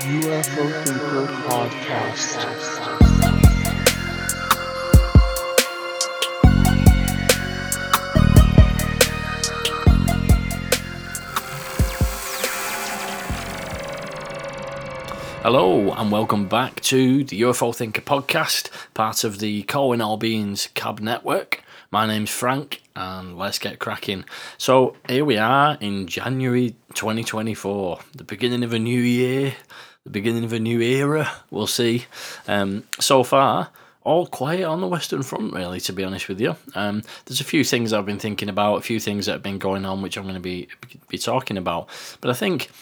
[0.00, 2.34] UFO Thinker Podcast.
[15.42, 20.68] Hello and welcome back to the UFO Thinker podcast, part of the Corwin All Beings
[20.74, 21.63] Cab Network.
[21.94, 24.24] My name's Frank and let's get cracking.
[24.58, 29.54] So here we are in January 2024, the beginning of a new year,
[30.02, 31.30] the beginning of a new era.
[31.52, 32.06] We'll see.
[32.48, 33.70] Um, so far,
[34.02, 36.56] all quiet on the Western Front, really, to be honest with you.
[36.74, 39.58] Um, there's a few things I've been thinking about, a few things that have been
[39.58, 40.66] going on, which I'm going to be
[41.06, 41.88] be talking about.
[42.20, 42.72] But I think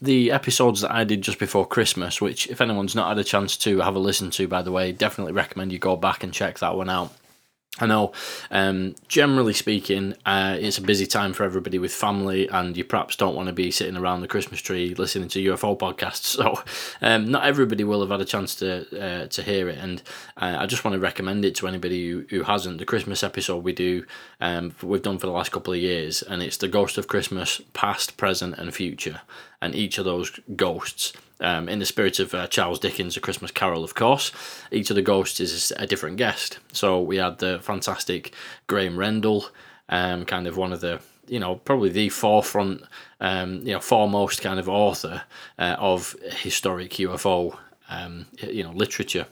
[0.00, 3.58] the episodes that I did just before Christmas, which if anyone's not had a chance
[3.58, 6.60] to have a listen to, by the way, definitely recommend you go back and check
[6.60, 7.12] that one out.
[7.78, 8.12] I know,
[8.50, 13.16] um, generally speaking, uh, it's a busy time for everybody with family, and you perhaps
[13.16, 16.36] don't want to be sitting around the Christmas tree listening to UFO podcasts.
[16.42, 16.62] So,
[17.00, 20.02] um, not everybody will have had a chance to uh, to hear it, and
[20.36, 22.78] uh, I just want to recommend it to anybody who, who hasn't.
[22.78, 24.04] The Christmas episode we do,
[24.40, 27.60] um, we've done for the last couple of years, and it's the Ghost of Christmas,
[27.72, 29.22] past, present, and future,
[29.60, 33.50] and each of those ghosts um, in the spirit of uh, Charles Dickens' A Christmas
[33.50, 34.32] Carol, of course,
[34.70, 36.58] each of the ghosts is a different guest.
[36.72, 38.32] So we had the fantastic
[38.66, 39.46] Graham Rendell,
[39.88, 42.82] um, kind of one of the, you know, probably the forefront,
[43.20, 45.22] um, you know, foremost kind of author
[45.58, 47.58] uh, of historic UFO,
[47.90, 49.26] um, you know, literature.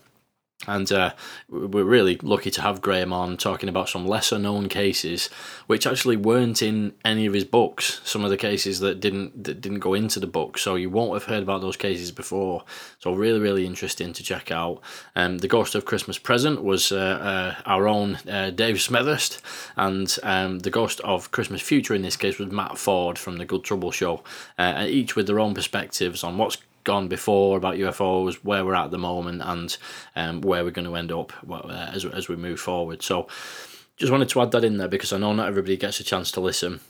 [0.66, 1.14] And uh,
[1.48, 5.30] we're really lucky to have Graham on talking about some lesser known cases,
[5.66, 8.02] which actually weren't in any of his books.
[8.04, 11.14] Some of the cases that didn't that didn't go into the book, so you won't
[11.14, 12.64] have heard about those cases before.
[12.98, 14.82] So really, really interesting to check out.
[15.16, 19.40] Um, the Ghost of Christmas Present was uh, uh, our own uh, Dave Smethurst,
[19.76, 23.46] and um, the Ghost of Christmas Future in this case was Matt Ford from the
[23.46, 24.22] Good Trouble Show,
[24.58, 28.86] uh, each with their own perspectives on what's gone before about UFOs, where we're at,
[28.86, 29.76] at the moment, and
[30.16, 33.02] um, where we're going to end up uh, as, as we move forward.
[33.02, 33.28] So,
[33.96, 36.30] just wanted to add that in there because I know not everybody gets a chance
[36.32, 36.80] to listen.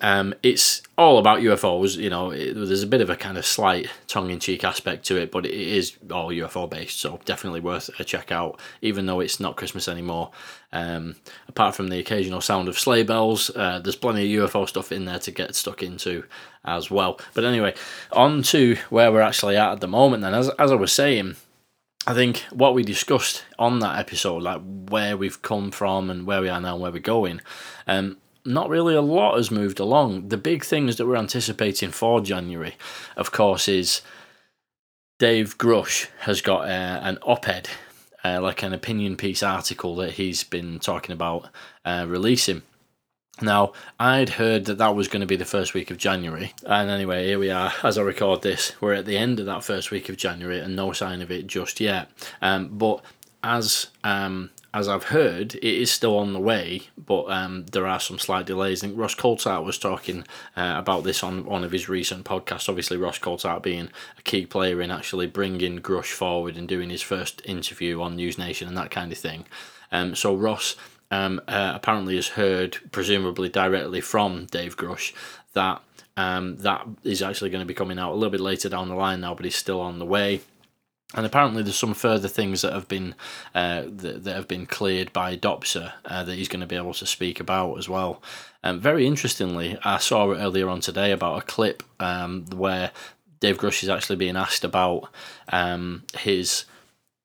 [0.00, 1.96] Um, it's all about UFOs.
[1.96, 5.30] You know, it, there's a bit of a kind of slight tongue-in-cheek aspect to it,
[5.30, 8.58] but it is all UFO based, so definitely worth a check out.
[8.80, 10.30] Even though it's not Christmas anymore,
[10.72, 11.16] um,
[11.46, 15.04] apart from the occasional sound of sleigh bells, uh, there's plenty of UFO stuff in
[15.04, 16.24] there to get stuck into
[16.64, 17.20] as well.
[17.34, 17.74] But anyway,
[18.12, 20.22] on to where we're actually at at the moment.
[20.22, 21.36] Then, as as I was saying.
[22.04, 26.40] I think what we discussed on that episode, like where we've come from and where
[26.40, 27.40] we are now and where we're going,
[27.86, 30.28] um, not really a lot has moved along.
[30.28, 32.74] The big things that we're anticipating for January,
[33.16, 34.02] of course, is
[35.18, 37.68] Dave Grusch has got uh, an op ed,
[38.24, 41.48] uh, like an opinion piece article that he's been talking about
[41.84, 42.62] uh, releasing.
[43.40, 46.52] Now, I'd heard that that was going to be the first week of January.
[46.66, 47.72] And anyway, here we are.
[47.82, 50.76] As I record this, we're at the end of that first week of January and
[50.76, 52.10] no sign of it just yet.
[52.42, 53.02] Um, but
[53.42, 58.00] as um, as I've heard, it is still on the way, but um, there are
[58.00, 58.82] some slight delays.
[58.82, 60.24] I think Ross Coulthart was talking
[60.56, 62.70] uh, about this on one of his recent podcasts.
[62.70, 67.02] Obviously, Ross Coulthart being a key player in actually bringing Grusch forward and doing his
[67.02, 69.44] first interview on News Nation and that kind of thing.
[69.90, 70.76] Um, so Ross
[71.10, 75.12] um, uh, apparently has heard, presumably directly from Dave Grusch,
[75.52, 75.82] that
[76.16, 78.94] um, that is actually going to be coming out a little bit later down the
[78.94, 80.40] line now, but he's still on the way.
[81.14, 83.14] And apparently, there's some further things that have been
[83.54, 86.94] uh, that, that have been cleared by DOPSR uh, that he's going to be able
[86.94, 88.22] to speak about as well.
[88.64, 92.92] Um, very interestingly, I saw earlier on today about a clip um, where
[93.40, 95.08] Dave Grusch is actually being asked about
[95.50, 96.64] um, his.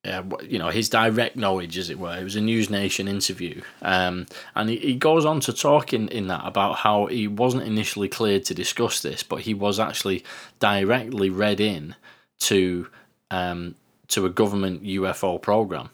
[0.05, 2.15] Uh, you know his direct knowledge, as it were.
[2.17, 6.07] It was a News Nation interview, um, and he, he goes on to talk in,
[6.09, 10.23] in that about how he wasn't initially cleared to discuss this, but he was actually
[10.59, 11.95] directly read in
[12.39, 12.87] to
[13.31, 13.75] um,
[14.09, 15.89] to a government UFO program,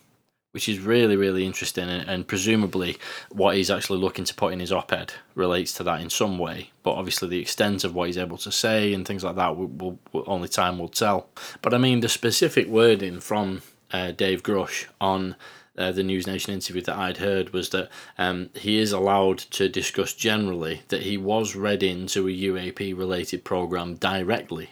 [0.52, 1.90] which is really, really interesting.
[1.90, 2.98] And, and, presumably,
[3.32, 6.38] what he's actually looking to put in his op ed relates to that in some
[6.38, 6.72] way.
[6.84, 9.68] But obviously, the extent of what he's able to say and things like that, will,
[9.68, 11.28] will, will only time will tell.
[11.62, 15.36] But I mean, the specific wording from uh, Dave Grusch on
[15.78, 19.70] uh, the News Nation interview that I'd heard was that um, he is allowed to
[19.70, 24.70] discuss generally that he was read into a UAP related program directly.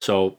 [0.00, 0.38] So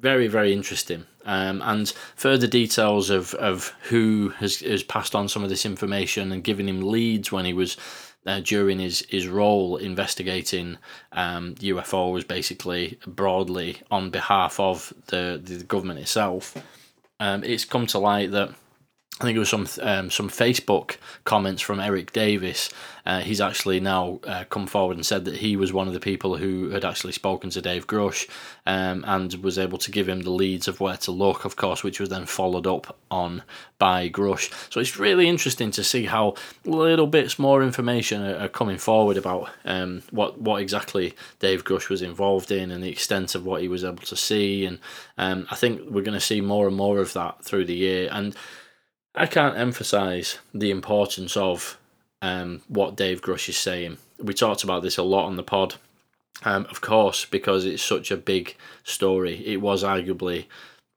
[0.00, 1.06] very very interesting.
[1.26, 6.32] Um, and further details of, of who has, has passed on some of this information
[6.32, 7.78] and given him leads when he was
[8.26, 10.76] uh, during his, his role investigating
[11.12, 16.56] um, UFOs basically broadly on behalf of the, the government itself.
[17.20, 18.54] Um, it's come to light that
[19.20, 22.68] I think it was some um, some Facebook comments from Eric Davis.
[23.06, 26.00] Uh, he's actually now uh, come forward and said that he was one of the
[26.00, 28.28] people who had actually spoken to Dave Grusch
[28.66, 31.84] um, and was able to give him the leads of where to look, of course,
[31.84, 33.44] which was then followed up on
[33.78, 34.50] by Grusch.
[34.72, 36.34] So it's really interesting to see how
[36.64, 41.88] little bits more information are, are coming forward about um, what what exactly Dave Grusch
[41.88, 44.66] was involved in and the extent of what he was able to see.
[44.66, 44.80] And
[45.18, 48.08] um, I think we're going to see more and more of that through the year.
[48.10, 48.34] And
[49.14, 51.78] I can't emphasize the importance of
[52.20, 53.98] um, what Dave Grusch is saying.
[54.18, 55.74] We talked about this a lot on the pod,
[56.42, 59.46] um, of course, because it's such a big story.
[59.46, 60.46] It was arguably,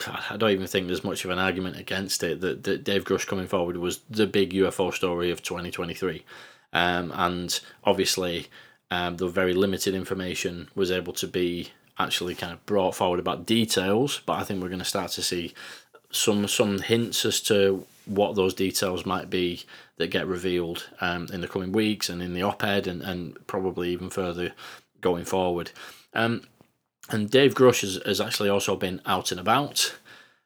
[0.07, 3.27] I don't even think there's much of an argument against it that, that Dave Grusch
[3.27, 6.23] coming forward was the big UFO story of 2023.
[6.73, 8.47] Um, and obviously,
[8.89, 11.69] um, the very limited information was able to be
[11.99, 15.21] actually kind of brought forward about details, but I think we're going to start to
[15.21, 15.53] see
[16.09, 19.63] some some hints as to what those details might be
[19.97, 23.89] that get revealed um, in the coming weeks and in the op-ed and, and probably
[23.89, 24.53] even further
[25.01, 25.71] going forward.
[26.13, 26.43] Um,
[27.09, 29.95] and Dave Grusch has, has actually also been out and about.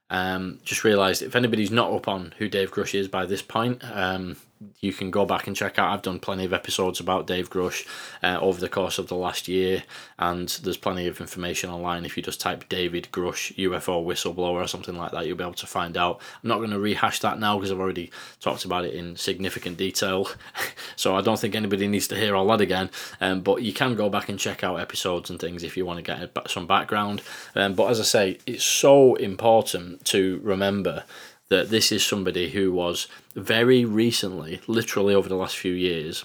[0.10, 3.82] Um, just realised if anybody's not up on who Dave Grusch is by this point,
[3.94, 4.36] um,
[4.80, 5.92] you can go back and check out.
[5.92, 7.88] I've done plenty of episodes about Dave Grusch
[8.22, 9.84] uh, over the course of the last year,
[10.20, 12.06] and there's plenty of information online.
[12.06, 15.54] If you just type David Grusch UFO whistleblower or something like that, you'll be able
[15.54, 16.22] to find out.
[16.44, 19.78] I'm not going to rehash that now because I've already talked about it in significant
[19.78, 20.30] detail,
[20.96, 22.90] so I don't think anybody needs to hear all that again.
[23.20, 25.98] Um, but you can go back and check out episodes and things if you want
[25.98, 27.22] to get some background.
[27.56, 31.04] Um, but as I say, it's so important to remember
[31.52, 36.24] that this is somebody who was very recently, literally over the last few years,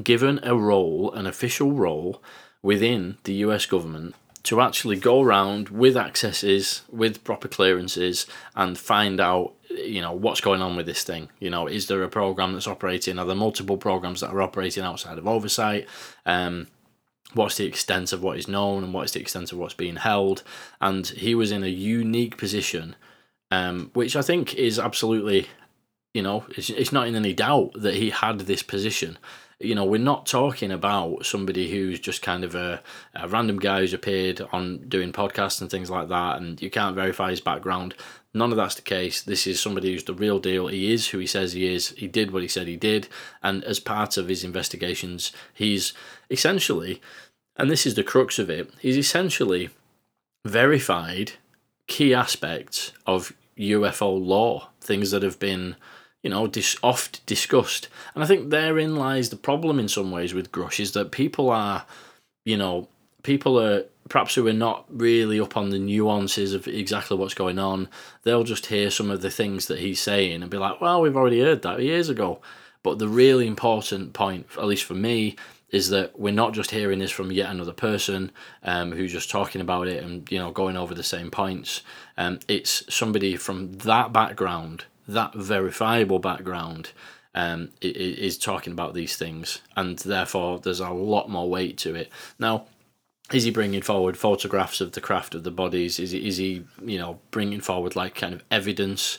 [0.00, 2.22] given a role, an official role
[2.62, 4.14] within the US government
[4.44, 10.40] to actually go around with accesses, with proper clearances, and find out, you know, what's
[10.40, 11.30] going on with this thing.
[11.40, 13.18] You know, is there a program that's operating?
[13.18, 15.88] Are there multiple programs that are operating outside of oversight?
[16.26, 16.68] Um,
[17.32, 19.96] what's the extent of what is known and what is the extent of what's being
[19.96, 20.44] held?
[20.80, 22.94] And he was in a unique position
[23.50, 25.46] um, which I think is absolutely,
[26.12, 29.18] you know, it's, it's not in any doubt that he had this position.
[29.60, 32.82] You know, we're not talking about somebody who's just kind of a,
[33.14, 36.96] a random guy who's appeared on doing podcasts and things like that, and you can't
[36.96, 37.94] verify his background.
[38.36, 39.22] None of that's the case.
[39.22, 40.66] This is somebody who's the real deal.
[40.66, 41.90] He is who he says he is.
[41.90, 43.06] He did what he said he did.
[43.44, 45.92] And as part of his investigations, he's
[46.28, 47.00] essentially,
[47.56, 49.70] and this is the crux of it, he's essentially
[50.44, 51.34] verified
[51.86, 55.76] key aspects of UFO lore, things that have been,
[56.22, 57.88] you know, dis- oft discussed.
[58.14, 61.50] And I think therein lies the problem in some ways with Grusch is that people
[61.50, 61.84] are,
[62.44, 62.88] you know,
[63.22, 67.58] people are perhaps who are not really up on the nuances of exactly what's going
[67.58, 67.88] on.
[68.22, 71.16] They'll just hear some of the things that he's saying and be like, well, we've
[71.16, 72.40] already heard that years ago.
[72.82, 75.36] But the really important point, at least for me,
[75.74, 78.30] is that we're not just hearing this from yet another person
[78.62, 81.82] um, who's just talking about it and you know going over the same points.
[82.16, 86.92] Um, it's somebody from that background, that verifiable background,
[87.34, 92.08] um, is talking about these things, and therefore there's a lot more weight to it.
[92.38, 92.66] Now,
[93.32, 95.98] is he bringing forward photographs of the craft of the bodies?
[95.98, 99.18] Is he, is he you know bringing forward like kind of evidence?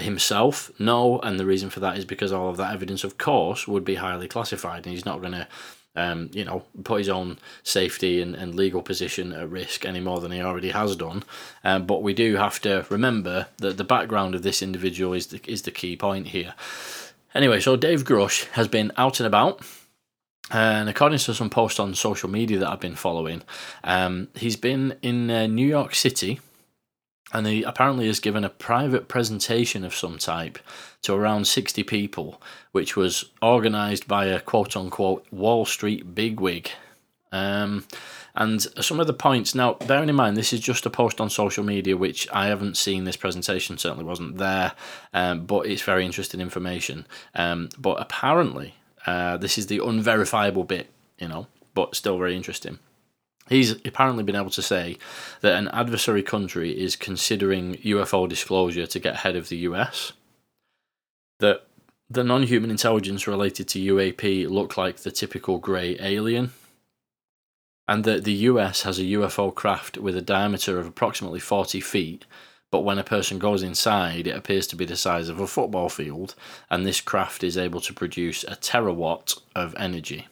[0.00, 3.66] himself no and the reason for that is because all of that evidence of course
[3.66, 5.44] would be highly classified and he's not going to
[5.98, 10.20] um, you know, put his own safety and, and legal position at risk any more
[10.20, 11.24] than he already has done.
[11.64, 15.40] Um, but we do have to remember that the background of this individual is the,
[15.46, 16.54] is the key point here.
[17.34, 19.60] Anyway, so Dave Grusch has been out and about.
[20.50, 23.42] And according to some posts on social media that I've been following,
[23.84, 26.40] um, he's been in uh, New York City
[27.32, 30.58] and he apparently has given a private presentation of some type
[31.02, 32.40] to around 60 people,
[32.72, 36.70] which was organised by a quote unquote Wall Street bigwig.
[37.30, 37.84] Um,
[38.34, 41.28] and some of the points, now, bearing in mind, this is just a post on
[41.28, 44.72] social media, which I haven't seen this presentation, certainly wasn't there,
[45.12, 47.06] um, but it's very interesting information.
[47.34, 52.78] Um, but apparently, uh, this is the unverifiable bit, you know, but still very interesting.
[53.48, 54.98] He's apparently been able to say
[55.40, 60.12] that an adversary country is considering UFO disclosure to get ahead of the US.
[61.40, 61.66] That
[62.10, 66.52] the non human intelligence related to UAP look like the typical grey alien.
[67.86, 72.26] And that the US has a UFO craft with a diameter of approximately 40 feet,
[72.70, 75.88] but when a person goes inside, it appears to be the size of a football
[75.88, 76.34] field,
[76.70, 80.26] and this craft is able to produce a terawatt of energy.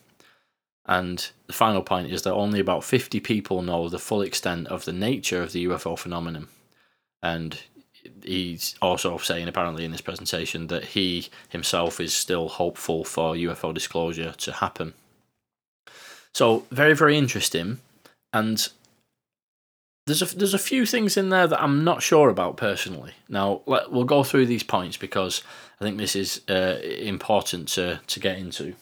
[0.87, 4.85] And the final point is that only about 50 people know the full extent of
[4.85, 6.49] the nature of the UFO phenomenon.
[7.23, 7.59] And
[8.23, 13.73] he's also saying apparently in this presentation that he himself is still hopeful for UFO
[13.75, 14.95] disclosure to happen.
[16.33, 17.81] So very very interesting,
[18.33, 18.69] and
[20.07, 23.13] there's a there's a few things in there that I'm not sure about personally.
[23.29, 25.43] Now let, we'll go through these points because
[25.81, 28.75] I think this is uh, important to to get into.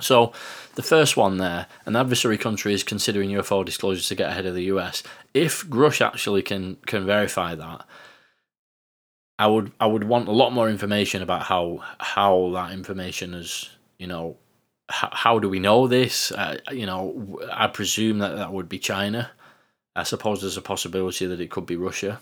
[0.00, 0.32] So,
[0.74, 4.54] the first one there, an adversary country is considering UFO disclosures to get ahead of
[4.54, 5.02] the US.
[5.32, 7.86] If Grusch actually can can verify that,
[9.38, 13.70] I would I would want a lot more information about how how that information is
[13.98, 14.36] you know
[14.88, 16.30] how, how do we know this?
[16.32, 19.30] Uh, you know, I presume that that would be China.
[19.96, 22.20] I suppose there's a possibility that it could be Russia,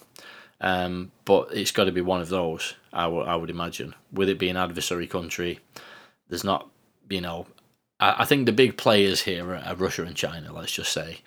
[0.61, 2.75] um, but it's got to be one of those.
[2.93, 3.95] I, would imagine.
[4.13, 5.61] With it being adversary country,
[6.29, 6.69] there's not
[7.09, 7.47] you know.
[8.03, 10.53] I, think the big players here are, are Russia and China.
[10.53, 11.19] Let's just say.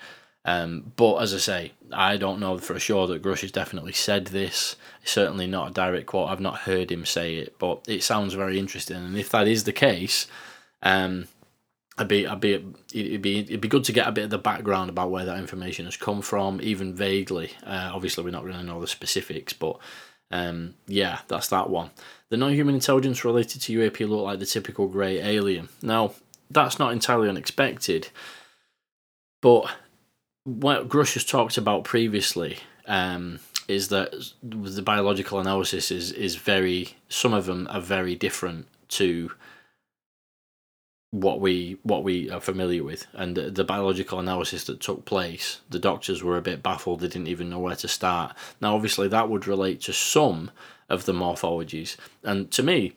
[0.46, 4.28] Um, but as I say, I don't know for sure that Grusch has definitely said
[4.28, 4.76] this.
[5.02, 6.30] It's certainly not a direct quote.
[6.30, 8.98] I've not heard him say it, but it sounds very interesting.
[8.98, 10.28] And if that is the case,
[10.84, 11.28] um,
[11.98, 12.64] I'd be, I'd be,
[12.94, 15.40] it'd be, it'd be good to get a bit of the background about where that
[15.40, 17.52] information has come from, even vaguely.
[17.66, 19.80] Uh, obviously, we're not going to know the specifics, but
[20.30, 21.90] um, yeah, that's that one.
[22.30, 25.70] The non-human intelligence related to UAP look like the typical grey alien.
[25.82, 26.14] Now,
[26.50, 28.10] that's not entirely unexpected,
[29.42, 29.70] but
[30.44, 36.96] what Grusch has talked about previously um, is that the biological analysis is is very
[37.10, 39.32] some of them are very different to
[41.12, 43.08] what we what we are familiar with.
[43.14, 47.00] And the, the, biological analysis that took place the doctors were a bit baffled.
[47.00, 48.36] They didn't even know where to start.
[48.62, 50.52] Now obviously that would relate to some
[50.90, 51.96] of the morphologies.
[52.24, 52.94] And to me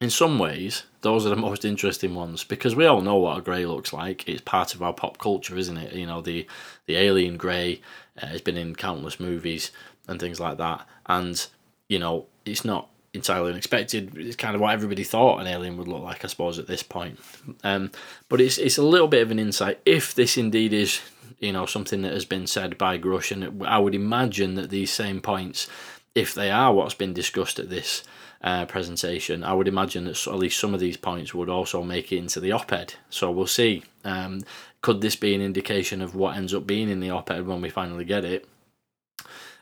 [0.00, 3.42] in some ways, those are the most interesting ones because we all know what a
[3.42, 4.28] grey looks like.
[4.28, 5.92] It's part of our pop culture, isn't it?
[5.92, 6.46] You know, the
[6.86, 7.80] the alien grey
[8.20, 9.70] uh, has been in countless movies
[10.06, 10.86] and things like that.
[11.06, 11.44] And
[11.88, 14.16] you know, it's not entirely unexpected.
[14.16, 16.82] It's kind of what everybody thought an alien would look like, I suppose, at this
[16.82, 17.18] point.
[17.64, 17.90] Um,
[18.28, 21.00] but it's it's a little bit of an insight if this indeed is
[21.40, 24.92] you know something that has been said by Grusch, and I would imagine that these
[24.92, 25.68] same points,
[26.14, 28.04] if they are what's been discussed at this
[28.42, 32.12] uh, presentation, I would imagine that at least some of these points would also make
[32.12, 32.94] it into the op-ed.
[33.10, 33.82] So we'll see.
[34.04, 34.42] Um,
[34.80, 37.68] could this be an indication of what ends up being in the op-ed when we
[37.68, 38.48] finally get it?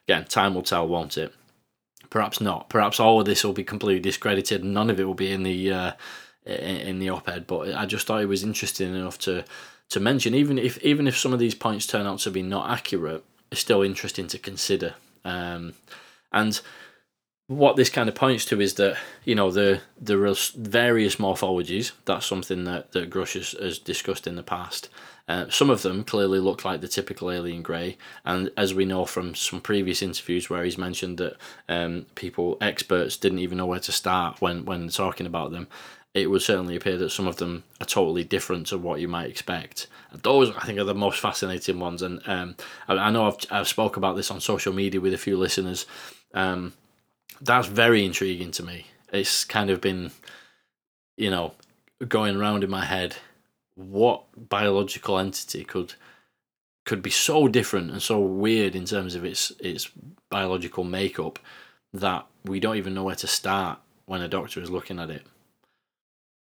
[0.07, 1.35] Again, time will tell, won't it?
[2.11, 2.69] Perhaps not.
[2.69, 5.43] Perhaps all of this will be completely discredited, and none of it will be in
[5.43, 5.93] the uh,
[6.45, 7.47] in the op-ed.
[7.47, 9.45] But I just thought it was interesting enough to
[9.89, 12.71] to mention, even if even if some of these points turn out to be not
[12.71, 14.95] accurate, it's still interesting to consider.
[15.25, 15.75] Um,
[16.33, 16.61] and
[17.49, 20.17] what this kind of points to is that you know the the
[20.57, 21.93] various morphologies.
[22.05, 24.89] That's something that that Grusch has, has discussed in the past.
[25.29, 29.05] Uh, some of them clearly look like the typical alien grey, and as we know
[29.05, 31.37] from some previous interviews where he's mentioned that
[31.69, 35.69] um, people, experts, didn't even know where to start when when talking about them,
[36.15, 39.31] it would certainly appear that some of them are totally different to what you might
[39.31, 39.87] expect.
[40.13, 42.57] Those I think are the most fascinating ones, and um,
[42.89, 45.87] I, I, know I've I've spoke about this on social media with a few listeners.
[46.35, 46.73] Um,
[47.41, 48.87] that's very intriguing to me.
[49.13, 50.11] It's kind of been,
[51.17, 51.55] you know,
[52.09, 53.17] going around in my head.
[53.75, 55.95] What biological entity could
[56.85, 59.91] could be so different and so weird in terms of its its
[60.31, 61.39] biological makeup
[61.93, 65.27] that we don't even know where to start when a doctor is looking at it.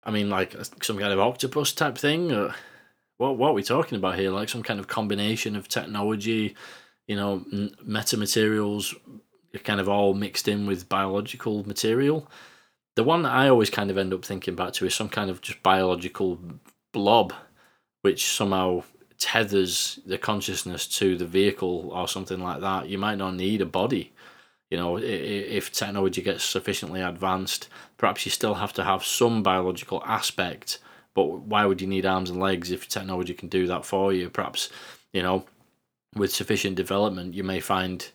[0.03, 2.56] I mean, like uh, some kind of octopus type thing, or
[3.17, 3.38] what?
[3.38, 4.32] What are we talking about here?
[4.32, 6.56] Like some kind of combination of technology,
[7.08, 7.44] you know,
[7.86, 8.96] metamaterials,
[9.64, 12.28] kind of all mixed in with biological material.
[12.96, 15.30] The one that I always kind of end up thinking back to is some kind
[15.30, 16.40] of just biological
[16.94, 17.34] blob,
[18.02, 18.84] which somehow
[19.18, 22.88] tethers the consciousness to the vehicle or something like that.
[22.88, 24.14] You might not need a body.
[24.70, 30.04] You know, if technology gets sufficiently advanced, perhaps you still have to have some biological
[30.06, 30.80] aspect.
[31.14, 34.30] But why would you need arms and legs if technology can do that for you?
[34.30, 34.70] Perhaps,
[35.14, 35.46] you know,
[36.16, 38.08] with sufficient development, you may find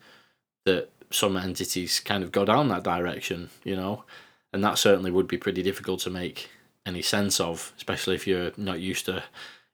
[0.67, 4.05] that some entities kind of go down that direction, you know,
[4.53, 6.51] and that certainly would be pretty difficult to make
[6.85, 9.23] any sense of, especially if you're not used to,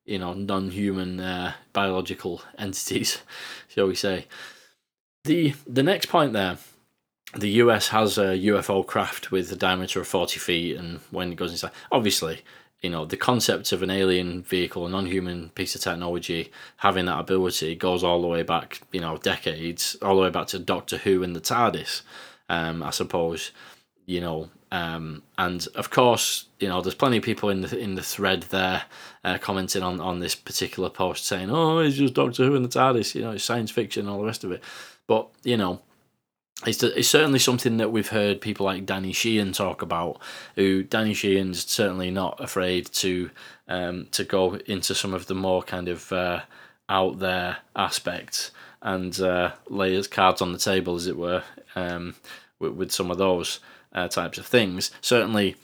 [0.04, 3.22] you know, non-human uh, biological entities,
[3.68, 4.26] shall we say.
[5.24, 6.58] The the next point there,
[7.34, 11.36] the US has a UFO craft with a diameter of forty feet, and when it
[11.36, 12.42] goes inside, obviously
[12.80, 17.18] you know the concept of an alien vehicle a non-human piece of technology having that
[17.18, 20.98] ability goes all the way back you know decades all the way back to doctor
[20.98, 22.02] who and the tardis
[22.48, 23.52] um, i suppose
[24.06, 27.94] you know um, and of course you know there's plenty of people in the in
[27.94, 28.82] the thread there
[29.24, 32.68] uh, commenting on on this particular post saying oh it's just doctor who and the
[32.68, 34.62] tardis you know it's science fiction and all the rest of it.
[35.06, 35.80] But you know
[36.66, 40.20] it's, it's certainly something that we've heard people like Danny Sheehan talk about.
[40.56, 43.30] Who Danny Sheehan's certainly not afraid to
[43.68, 46.40] um, to go into some of the more kind of uh,
[46.88, 48.50] out there aspects
[48.82, 51.42] and uh, lay his cards on the table, as it were,
[51.74, 52.14] um,
[52.58, 53.60] with, with some of those
[53.92, 54.90] uh, types of things.
[55.00, 55.56] Certainly,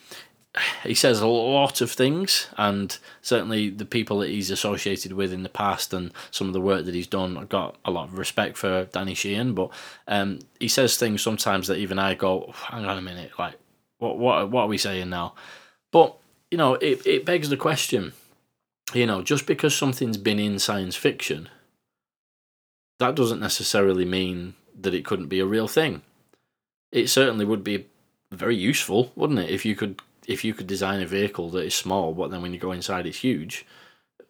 [0.84, 5.42] he says a lot of things, and certainly the people that he's associated with in
[5.42, 8.18] the past and some of the work that he's done, I've got a lot of
[8.18, 9.54] respect for Danny Sheehan.
[9.54, 9.70] But
[10.08, 13.54] um, he says things sometimes that even I go, hang on a minute, like
[13.98, 15.34] what what what are we saying now?
[15.90, 16.16] But
[16.50, 18.12] you know, it it begs the question.
[18.92, 21.48] You know, just because something's been in science fiction,
[22.98, 26.02] that doesn't necessarily mean that it couldn't be a real thing.
[26.92, 27.86] It certainly would be
[28.30, 31.74] very useful, wouldn't it, if you could if you could design a vehicle that is
[31.74, 33.66] small, but then when you go inside, it's huge.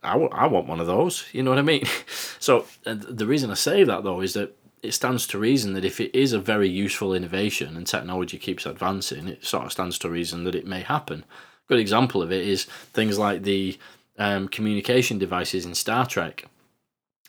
[0.03, 1.25] I, w- I want one of those.
[1.33, 1.85] You know what I mean?
[2.39, 5.99] so the reason I say that though is that it stands to reason that if
[5.99, 10.11] it is a very useful innovation and technology keeps advancing, it sort of stands to
[10.11, 11.25] reason that it may happen.
[11.69, 13.79] Good example of it is things like the
[14.19, 16.45] um, communication devices in Star Trek.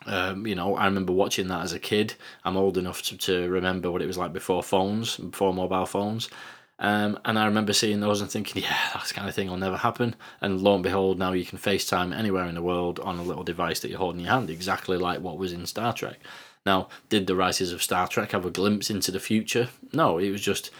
[0.06, 2.16] Um, you know, I remember watching that as a kid.
[2.44, 6.30] I'm old enough to, to remember what it was like before phones, before mobile phones.
[6.78, 9.78] Um, and I remember seeing those and thinking, yeah, that's kind of thing will never
[9.78, 10.16] happen.
[10.42, 13.44] And lo and behold, now you can FaceTime anywhere in the world on a little
[13.44, 16.20] device that you hold in your hand, exactly like what was in Star Trek.
[16.66, 19.70] Now, did the writers of Star Trek have a glimpse into the future?
[19.94, 20.72] No, it was just,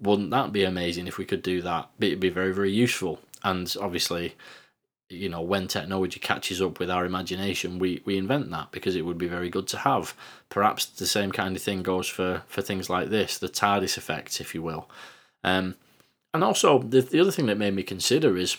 [0.00, 1.90] wouldn't that be amazing if we could do that?
[2.00, 3.20] It'd be very, very useful.
[3.44, 4.34] And obviously,
[5.08, 9.04] you know, when technology catches up with our imagination, we, we invent that because it
[9.04, 10.14] would be very good to have.
[10.48, 14.40] Perhaps the same kind of thing goes for, for things like this, the TARDIS effect,
[14.40, 14.88] if you will.
[15.46, 15.76] Um,
[16.34, 18.58] and also, the, the other thing that made me consider is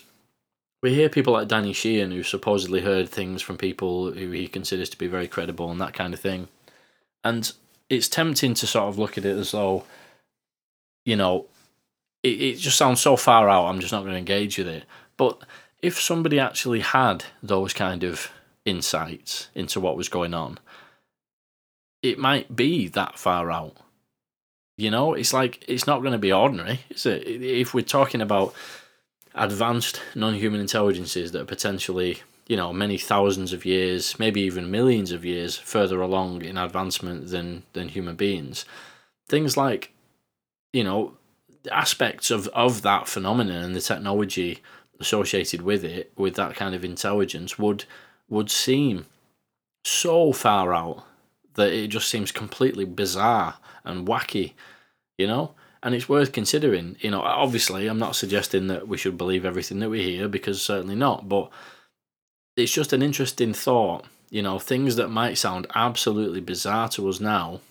[0.82, 4.89] we hear people like Danny Sheehan who supposedly heard things from people who he considers
[4.89, 6.48] to be very credible and that kind of thing.
[7.24, 7.51] And
[7.89, 9.84] it's tempting to sort of look at it as though,
[11.06, 11.46] you know,
[12.24, 14.86] it, it just sounds so far out, I'm just not going to engage with it.
[15.17, 15.39] But
[15.82, 18.32] if somebody actually had those kind of
[18.65, 20.58] insights into what was going on,
[22.01, 23.75] it might be that far out.
[24.78, 27.24] You know, it's like it's not going to be ordinary, is it?
[27.28, 28.54] If we're talking about
[29.34, 35.12] advanced non-human intelligences that are potentially, you know, many thousands of years, maybe even millions
[35.12, 38.66] of years further along in advancement than than human beings,
[39.28, 39.94] things like,
[40.74, 41.13] you know,
[41.72, 44.60] aspects of of that phenomenon and the technology
[45.00, 47.86] associated with it, with that kind of intelligence, would
[48.30, 49.08] would seem
[49.84, 51.04] so far out
[51.56, 54.54] that it just seems completely bizarre and wacky,
[55.17, 55.53] you know?
[55.84, 56.97] And it's worth considering.
[56.99, 60.62] You know, obviously, I'm not suggesting that we should believe everything that we hear because
[60.62, 61.49] certainly not, but
[62.56, 64.06] it's just an interesting thought.
[64.30, 67.62] You know, things that might sound absolutely bizarre to us now.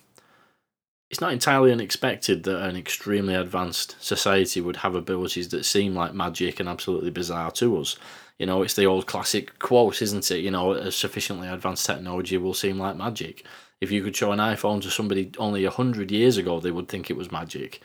[1.11, 6.15] It's not entirely unexpected that an extremely advanced society would have abilities that seem like
[6.15, 7.97] magic and absolutely bizarre to us.
[8.39, 10.39] You know, it's the old classic quote, isn't it?
[10.39, 13.45] You know, a sufficiently advanced technology will seem like magic
[13.81, 16.89] if you could show an iPhone to somebody only a hundred years ago, they would
[16.89, 17.81] think it was magic.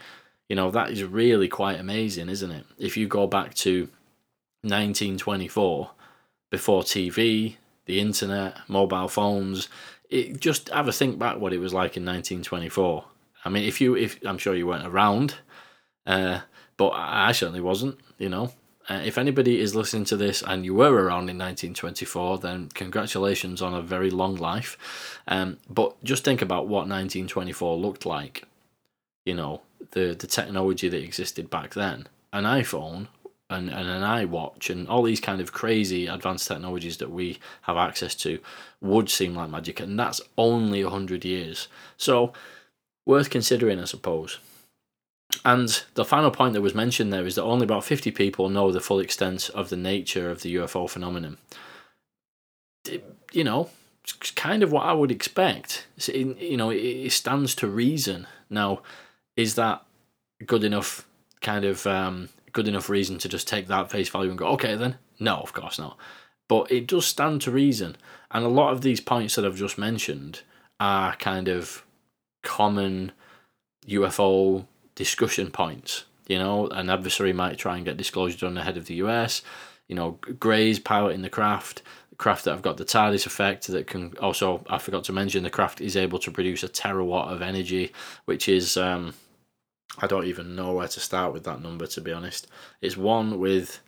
[0.50, 2.66] You know, that is really quite amazing, isn't it?
[2.78, 3.84] If you go back to
[4.64, 5.92] 1924,
[6.50, 9.70] before TV, the internet, mobile phones,
[10.10, 13.06] it, just have a think back what it was like in 1924.
[13.44, 15.36] I mean, if you, if I'm sure you weren't around,
[16.06, 16.42] uh,
[16.78, 18.00] but I certainly wasn't.
[18.18, 18.54] You know,
[18.90, 23.62] uh, if anybody is listening to this and you were around in 1924, then congratulations
[23.62, 25.20] on a very long life.
[25.28, 28.44] Um, but just think about what 1924 looked like.
[29.26, 32.08] You know, the, the technology that existed back then.
[32.34, 33.08] An iPhone
[33.50, 37.78] and, and an iWatch and all these kind of crazy advanced technologies that we have
[37.78, 38.40] access to
[38.80, 39.80] would seem like magic.
[39.80, 41.68] And that's only 100 years.
[41.98, 42.34] So,
[43.06, 44.40] worth considering, I suppose.
[45.44, 48.72] And the final point that was mentioned there is that only about 50 people know
[48.72, 51.38] the full extent of the nature of the UFO phenomenon.
[53.32, 53.70] You know,
[54.04, 55.88] it's kind of what I would expect.
[56.08, 58.28] You know, it stands to reason.
[58.50, 58.82] Now,
[59.36, 59.84] is that
[60.46, 61.08] good enough
[61.42, 64.76] kind of um, good enough reason to just take that face value and go, okay,
[64.76, 64.98] then?
[65.20, 65.98] No, of course not.
[66.48, 67.96] But it does stand to reason.
[68.32, 70.42] And a lot of these points that I've just mentioned
[70.80, 71.86] are kind of
[72.44, 73.12] common
[73.88, 74.66] UFO
[74.96, 76.06] discussion points.
[76.28, 79.42] You know, an adversary might try and get disclosure done ahead of the US.
[79.88, 81.82] You know, Gray's piloting the craft,
[82.18, 85.50] craft that I've got the TARDIS effect that can also, I forgot to mention, the
[85.50, 87.92] craft is able to produce a terawatt of energy,
[88.26, 89.14] which is, um,
[90.00, 92.48] I don't even know where to start with that number, to be honest.
[92.80, 93.80] It's one with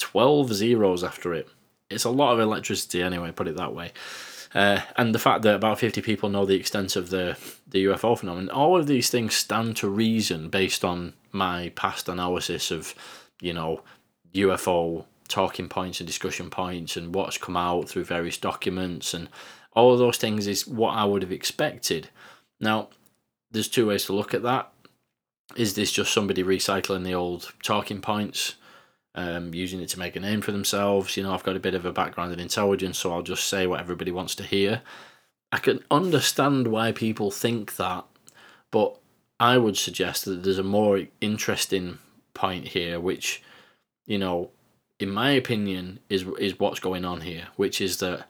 [0.00, 1.48] 12 zeros after it.
[1.90, 3.92] It's a lot of electricity anyway, put it that way.
[4.54, 7.36] Uh, and the fact that about 50 people know the extent of the,
[7.68, 12.70] the UFO phenomenon, all of these things stand to reason based on my past analysis
[12.70, 12.94] of,
[13.40, 13.82] you know,
[14.34, 19.28] UFO talking points and discussion points and what's come out through various documents and
[19.72, 22.08] all of those things is what I would have expected.
[22.58, 22.88] Now,
[23.50, 24.72] there's two ways to look at that.
[25.56, 28.54] Is this just somebody recycling the old talking points,
[29.14, 31.16] um, using it to make a name for themselves?
[31.16, 33.66] You know, I've got a bit of a background in intelligence, so I'll just say
[33.66, 34.82] what everybody wants to hear.
[35.52, 38.04] I can understand why people think that,
[38.70, 38.98] but
[39.40, 41.98] I would suggest that there's a more interesting
[42.34, 43.42] point here, which,
[44.06, 44.50] you know,
[44.98, 48.26] in my opinion, is is what's going on here, which is that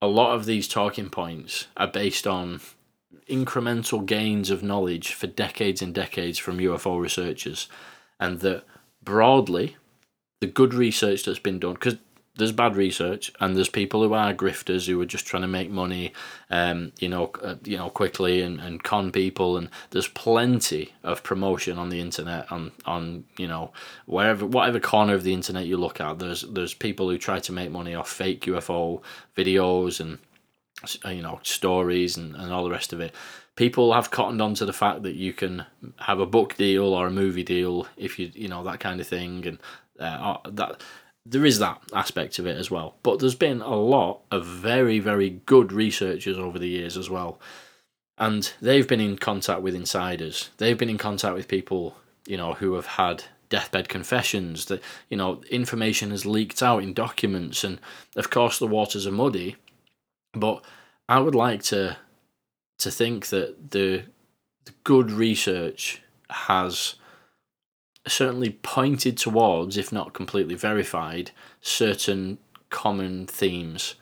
[0.00, 2.60] a lot of these talking points are based on
[3.28, 7.68] incremental gains of knowledge for decades and decades from UFO researchers,
[8.18, 8.64] and that
[9.02, 9.76] broadly,
[10.40, 11.96] the good research that's been done, because
[12.36, 15.70] there's bad research and there's people who are grifters who are just trying to make
[15.70, 16.12] money
[16.50, 21.22] um you know uh, you know quickly and, and con people and there's plenty of
[21.22, 23.72] promotion on the internet on on you know
[24.04, 27.52] wherever whatever corner of the internet you look at there's there's people who try to
[27.52, 29.00] make money off fake UFO
[29.34, 30.18] videos and
[31.04, 33.14] uh, you know stories and, and all the rest of it.
[33.54, 35.64] People have cottoned on to the fact that you can
[36.00, 39.06] have a book deal or a movie deal if you you know that kind of
[39.06, 39.58] thing and
[39.98, 40.82] uh, that
[41.24, 42.94] there is that aspect of it as well.
[43.02, 47.40] But there's been a lot of very, very good researchers over the years as well.
[48.18, 50.50] And they've been in contact with insiders.
[50.58, 55.16] They've been in contact with people, you know, who have had deathbed confessions that, you
[55.16, 57.64] know, information has leaked out in documents.
[57.64, 57.80] And
[58.14, 59.56] of course, the waters are muddy.
[60.32, 60.64] But
[61.08, 61.96] I would like to
[62.78, 64.04] to think that the,
[64.66, 66.96] the good research has
[68.06, 72.38] certainly pointed towards, if not completely verified, certain
[72.70, 73.94] common themes.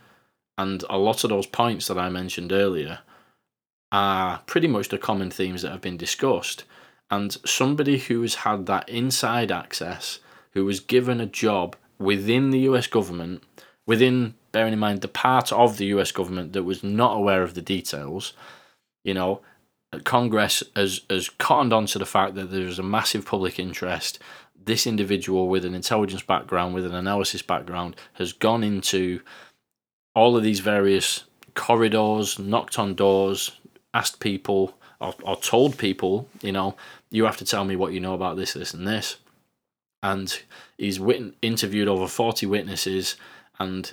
[0.56, 3.00] And a lot of those points that I mentioned earlier
[3.90, 6.64] are pretty much the common themes that have been discussed.
[7.10, 10.20] And somebody who has had that inside access,
[10.52, 13.42] who was given a job within the US government,
[13.86, 17.54] within, bearing in mind, the part of the US government that was not aware of
[17.54, 18.32] the details,
[19.04, 19.40] you know,
[20.00, 24.18] Congress has, has cottoned on to the fact that there's a massive public interest.
[24.64, 29.20] This individual with an intelligence background, with an analysis background, has gone into
[30.14, 33.52] all of these various corridors, knocked on doors,
[33.92, 36.76] asked people, or, or told people, you know,
[37.10, 39.16] you have to tell me what you know about this, this, and this.
[40.02, 40.40] And
[40.78, 43.16] he's wit- interviewed over 40 witnesses
[43.58, 43.92] and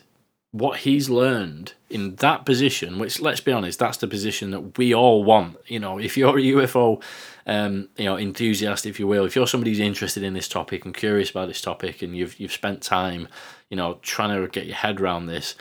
[0.52, 4.94] what he's learned in that position, which let's be honest, that's the position that we
[4.94, 5.58] all want.
[5.68, 7.02] You know, if you're a UFO,
[7.48, 10.84] um, you know, enthusiast, if you will, if you're somebody who's interested in this topic
[10.84, 13.30] and curious about this topic, and you've you've spent time,
[13.70, 15.56] you know, trying to get your head around this,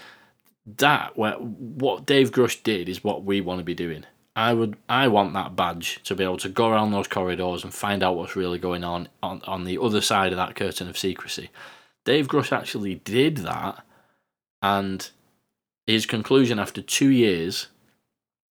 [0.67, 4.05] that what Dave Grusch did is what we want to be doing.
[4.37, 7.75] I would, I want that badge to be able to go around those corridors and
[7.75, 10.99] find out what's really going on on on the other side of that curtain of
[10.99, 11.51] secrecy.
[12.05, 13.85] Dave Grusch actually did that
[14.63, 15.11] and
[15.87, 17.69] his conclusion after two years,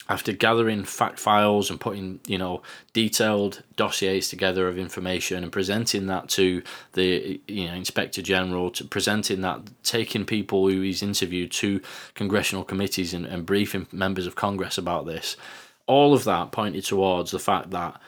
[0.08, 2.62] after gathering fact files and putting, you know,
[2.94, 8.84] detailed dossiers together of information and presenting that to the, you know, Inspector General, to
[8.84, 11.80] presenting that, taking people who he's interviewed to
[12.16, 15.38] congressional committees and, and briefing members of Congress about this,
[15.86, 18.02] all of that pointed towards the fact that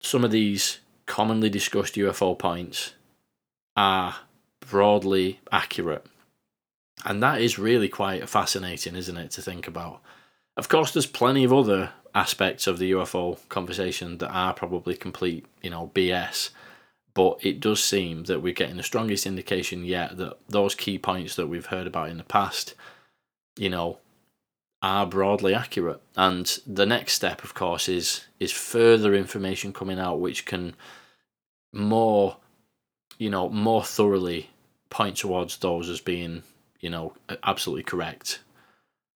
[0.00, 2.92] some of these commonly discussed UFO points
[3.76, 4.16] are
[4.60, 6.06] broadly accurate
[7.04, 10.00] and that is really quite fascinating, isn't it, to think about?
[10.56, 15.46] Of course, there's plenty of other aspects of the UFO conversation that are probably complete,
[15.62, 16.50] you know, BS.
[17.12, 21.36] But it does seem that we're getting the strongest indication yet that those key points
[21.36, 22.74] that we've heard about in the past,
[23.56, 23.98] you know,
[24.82, 26.00] are broadly accurate.
[26.16, 30.74] And the next step, of course, is is further information coming out which can
[31.72, 32.36] more,
[33.18, 34.50] you know, more thoroughly
[34.90, 36.42] point towards those as being
[36.84, 38.40] you know, absolutely correct.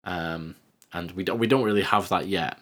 [0.04, 0.56] Um,
[0.93, 2.60] and we don't we don't really have that yet,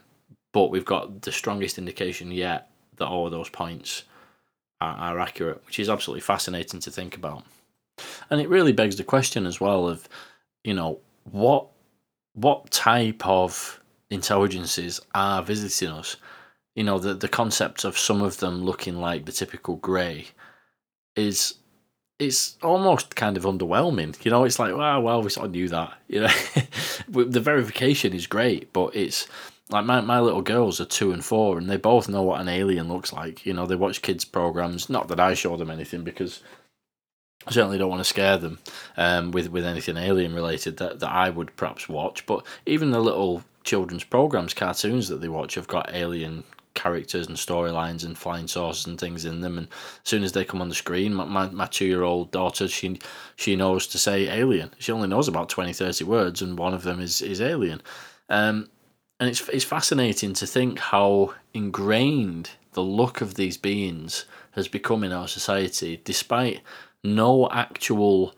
[0.53, 4.03] but we've got the strongest indication yet that all of those points
[4.79, 7.43] are, are accurate, which is absolutely fascinating to think about.
[8.29, 10.07] And it really begs the question as well of,
[10.63, 11.67] you know, what
[12.31, 16.15] what type of intelligences are visiting us?
[16.77, 20.27] You know, the the concept of some of them looking like the typical grey
[21.17, 21.55] is
[22.19, 24.23] it's almost kind of underwhelming.
[24.23, 25.93] You know, it's like, wow, well, we sort of knew that.
[26.07, 26.33] You know,
[27.07, 29.27] the verification is great, but it's
[29.69, 32.49] like my, my little girls are two and four, and they both know what an
[32.49, 33.45] alien looks like.
[33.45, 34.89] You know, they watch kids programs.
[34.89, 36.41] Not that I show them anything because
[37.47, 38.59] I certainly don't want to scare them
[38.97, 42.25] um, with with anything alien related that, that I would perhaps watch.
[42.25, 46.43] But even the little children's programs, cartoons that they watch, have got alien
[46.73, 49.57] characters and storylines and flying saucers and things in them.
[49.57, 52.31] And as soon as they come on the screen, my, my, my two year old
[52.31, 52.99] daughter, she
[53.35, 54.71] she knows to say alien.
[54.79, 57.81] She only knows about 20, 30 words, and one of them is, is alien.
[58.29, 58.69] Um,
[59.19, 65.03] and it's, it's fascinating to think how ingrained the look of these beings has become
[65.03, 66.61] in our society, despite
[67.03, 68.35] no actual,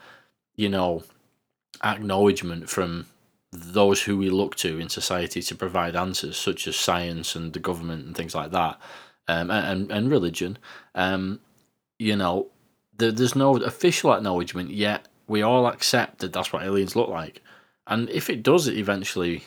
[0.56, 1.04] you know,
[1.84, 3.08] acknowledgement from
[3.56, 7.60] those who we look to in society to provide answers, such as science and the
[7.60, 8.80] government and things like that,
[9.28, 10.58] um, and and religion.
[10.94, 11.40] Um,
[11.98, 12.48] you know,
[12.98, 15.08] there, there's no official acknowledgement yet.
[15.28, 17.42] We all accept that that's what aliens look like,
[17.88, 19.44] and if it does eventually,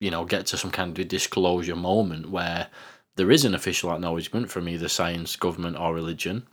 [0.00, 2.68] you know, get to some kind of disclosure moment where
[3.16, 6.46] there is an official acknowledgement from either science, government, or religion,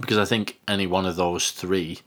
[0.00, 2.00] because I think any one of those three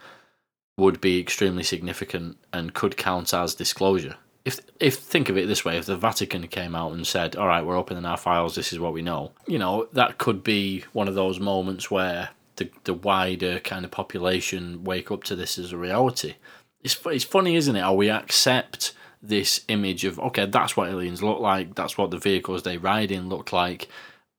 [0.78, 4.16] would be extremely significant and could count as disclosure.
[4.44, 7.48] If if think of it this way, if the Vatican came out and said, "All
[7.48, 8.56] right, we're opening our files.
[8.56, 12.30] This is what we know," you know, that could be one of those moments where
[12.58, 16.36] the the wider kind of population wake up to this as a reality.
[16.84, 17.82] It's it's funny, isn't it?
[17.82, 21.76] How we accept this image of okay, that's what aliens look like.
[21.76, 23.88] That's what the vehicles they ride in look like.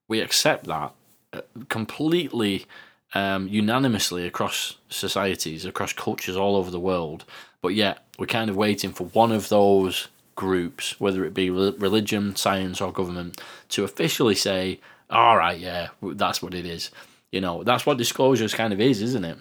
[0.08, 0.92] We accept that
[1.32, 2.66] uh, completely
[3.14, 7.24] um, unanimously across societies, across cultures all over the world.
[7.62, 12.36] But yet, we're kind of waiting for one of those groups, whether it be religion,
[12.36, 13.40] science, or government,
[13.70, 16.90] to officially say, all right, yeah, that's what it is.
[17.32, 19.38] You know, that's what disclosures kind of is, isn't it?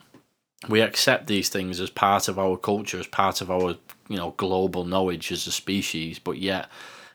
[0.70, 3.76] We accept these things as part of our culture, as part of our,
[4.08, 6.70] you know, global knowledge as a species, but yet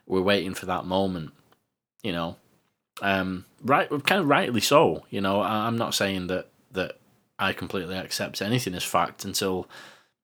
[0.06, 1.32] we're waiting for that moment,
[2.02, 2.36] you know.
[3.00, 5.04] Um, right, kind of rightly so.
[5.10, 6.98] You know, I'm not saying that that
[7.38, 9.66] I completely accept anything as fact until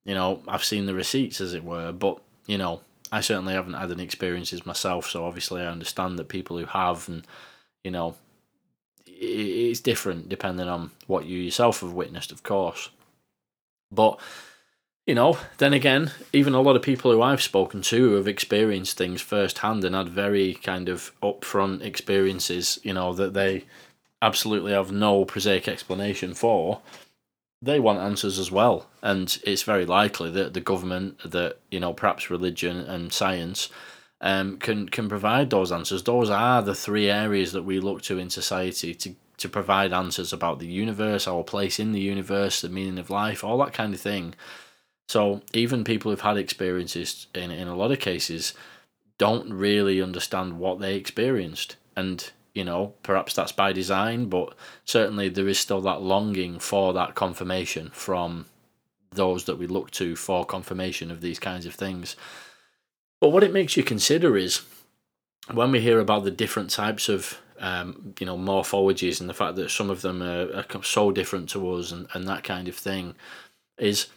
[0.04, 1.92] you know I've seen the receipts, as it were.
[1.92, 6.28] But you know, I certainly haven't had any experiences myself, so obviously I understand that
[6.28, 7.26] people who have, and
[7.84, 8.16] you know,
[9.06, 12.90] it's different depending on what you yourself have witnessed, of course.
[13.90, 14.20] But
[15.06, 18.26] you know, then again, even a lot of people who I've spoken to who have
[18.26, 23.64] experienced things firsthand and had very kind of upfront experiences, you know, that they
[24.20, 26.80] absolutely have no prosaic explanation for,
[27.62, 28.88] they want answers as well.
[29.00, 33.68] And it's very likely that the government, that, you know, perhaps religion and science
[34.20, 36.02] um, can, can provide those answers.
[36.02, 40.32] Those are the three areas that we look to in society to, to provide answers
[40.32, 43.94] about the universe, our place in the universe, the meaning of life, all that kind
[43.94, 44.34] of thing.
[45.08, 48.54] So even people who've had experiences in in a lot of cases
[49.18, 51.76] don't really understand what they experienced.
[51.96, 56.92] And, you know, perhaps that's by design, but certainly there is still that longing for
[56.92, 58.46] that confirmation from
[59.12, 62.16] those that we look to for confirmation of these kinds of things.
[63.20, 64.62] But what it makes you consider is
[65.52, 69.56] when we hear about the different types of um, you know morphologies and the fact
[69.56, 72.76] that some of them are, are so different to us and, and that kind of
[72.76, 73.14] thing
[73.78, 74.08] is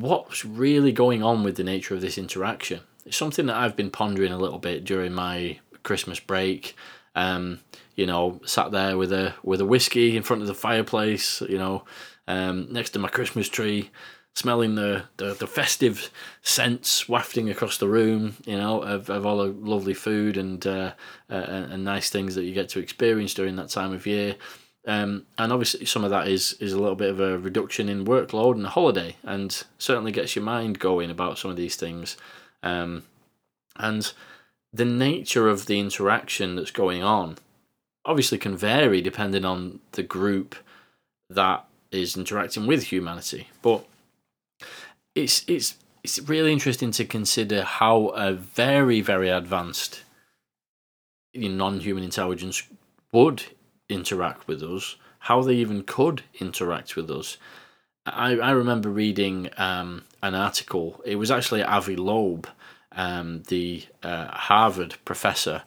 [0.00, 2.80] what's really going on with the nature of this interaction?
[3.04, 6.76] It's something that I've been pondering a little bit during my Christmas break.
[7.14, 7.60] Um,
[7.94, 11.40] you know, sat there with a with a whiskey in front of the fireplace.
[11.40, 11.84] You know,
[12.28, 13.90] um, next to my Christmas tree,
[14.34, 16.10] smelling the, the, the festive
[16.42, 18.36] scents wafting across the room.
[18.44, 20.92] You know, of, of all the lovely food and uh,
[21.30, 24.36] uh, and nice things that you get to experience during that time of year.
[24.86, 28.04] Um, and obviously, some of that is is a little bit of a reduction in
[28.04, 32.16] workload and a holiday, and certainly gets your mind going about some of these things.
[32.62, 33.02] Um,
[33.76, 34.12] and
[34.72, 37.38] the nature of the interaction that's going on
[38.04, 40.54] obviously can vary depending on the group
[41.28, 43.48] that is interacting with humanity.
[43.62, 43.84] But
[45.14, 50.02] it's it's it's really interesting to consider how a very very advanced
[51.34, 52.62] non-human intelligence
[53.12, 53.42] would
[53.88, 57.36] interact with us, how they even could interact with us.
[58.04, 62.48] I, I remember reading um, an article, it was actually Avi Loeb,
[62.92, 65.62] um, the uh, Harvard professor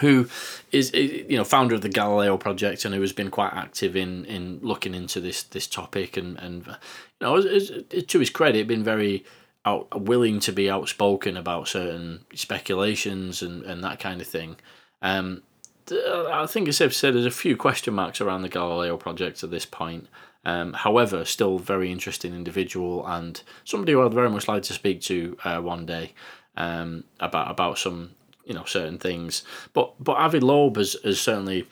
[0.00, 0.28] who
[0.72, 4.24] is, you know founder of the Galileo project and who has been quite active in
[4.24, 6.74] in looking into this this topic and and you
[7.20, 9.24] know to his credit been very
[9.64, 14.56] out, willing to be outspoken about certain speculations and and that kind of thing
[15.00, 15.42] um
[15.90, 19.50] I think as to say there's a few question marks around the Galileo project at
[19.50, 20.08] this point.
[20.46, 25.00] Um, however, still very interesting individual and somebody who I'd very much like to speak
[25.02, 26.12] to uh, one day
[26.56, 28.10] um, about about some
[28.44, 29.42] you know certain things.
[29.72, 31.66] But but Avi Loeb has, has certainly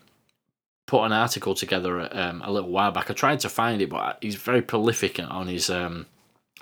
[0.86, 3.10] put an article together um, a little while back.
[3.10, 6.06] I tried to find it, but he's very prolific on his um,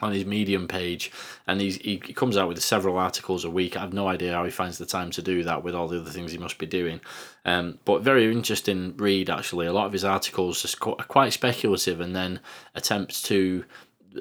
[0.00, 1.10] on his Medium page,
[1.46, 3.76] and he's, he comes out with several articles a week.
[3.76, 6.00] I have no idea how he finds the time to do that with all the
[6.00, 7.00] other things he must be doing.
[7.44, 9.66] Um, but very interesting read actually.
[9.66, 12.40] A lot of his articles are quite speculative, and then
[12.74, 13.64] attempts to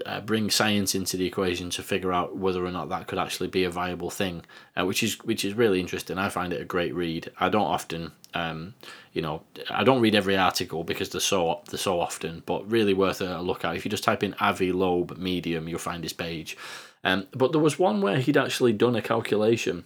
[0.06, 3.49] uh, bring science into the equation to figure out whether or not that could actually
[3.49, 4.43] be a viable thing,
[4.78, 6.17] uh, which is which is really interesting.
[6.17, 7.32] I find it a great read.
[7.39, 8.75] I don't often, um,
[9.13, 12.93] you know, I don't read every article because they're so they're so often, but really
[12.93, 13.75] worth a look at.
[13.75, 16.58] If you just type in Avi Loeb Medium, you'll find his page.
[17.04, 19.86] Um, but there was one where he'd actually done a calculation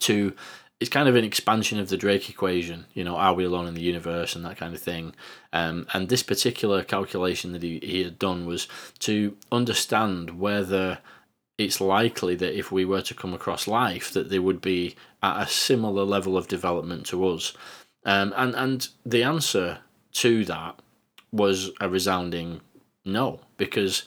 [0.00, 0.34] to
[0.78, 2.86] it's kind of an expansion of the Drake equation.
[2.92, 5.14] You know, are we alone in the universe and that kind of thing.
[5.52, 8.68] Um, and this particular calculation that he, he had done was
[9.00, 10.98] to understand whether
[11.58, 15.42] it's likely that if we were to come across life, that they would be at
[15.42, 17.54] a similar level of development to us.
[18.04, 19.78] Um, and and the answer
[20.12, 20.78] to that
[21.32, 22.60] was a resounding
[23.04, 24.04] no, because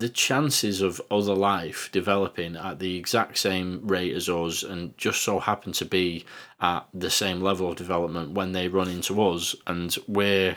[0.00, 5.22] the chances of other life developing at the exact same rate as us and just
[5.22, 6.24] so happen to be
[6.58, 10.56] at the same level of development when they run into us and we're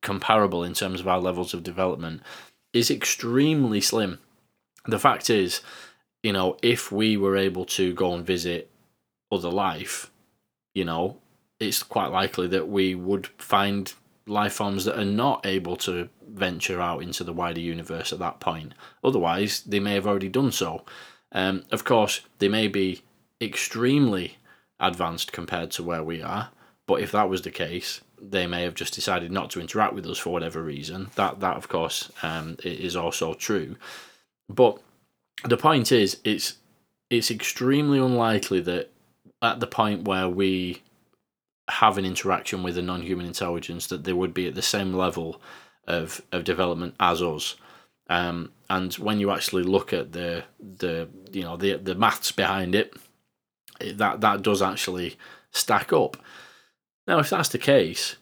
[0.00, 2.22] comparable in terms of our levels of development
[2.72, 4.20] is extremely slim.
[4.86, 5.60] The fact is,
[6.22, 8.70] you know, if we were able to go and visit
[9.32, 10.12] other life,
[10.72, 11.16] you know,
[11.58, 13.92] it's quite likely that we would find
[14.26, 18.40] life forms that are not able to venture out into the wider universe at that
[18.40, 18.74] point.
[19.02, 20.84] Otherwise, they may have already done so.
[21.32, 23.02] Um, of course, they may be
[23.40, 24.36] extremely
[24.80, 26.50] advanced compared to where we are,
[26.86, 30.06] but if that was the case, they may have just decided not to interact with
[30.06, 31.10] us for whatever reason.
[31.14, 33.76] That that of course um, is also true.
[34.48, 34.80] But
[35.44, 36.54] the point is, it's
[37.10, 38.90] it's extremely unlikely that
[39.42, 40.82] at the point where we
[41.68, 45.40] have an interaction with a non-human intelligence that they would be at the same level
[45.86, 47.56] of of development as us.
[48.08, 52.74] Um, and when you actually look at the the you know the the maths behind
[52.74, 52.94] it,
[53.80, 55.16] it, that that does actually
[55.50, 56.16] stack up.
[57.06, 58.16] Now, if that's the case,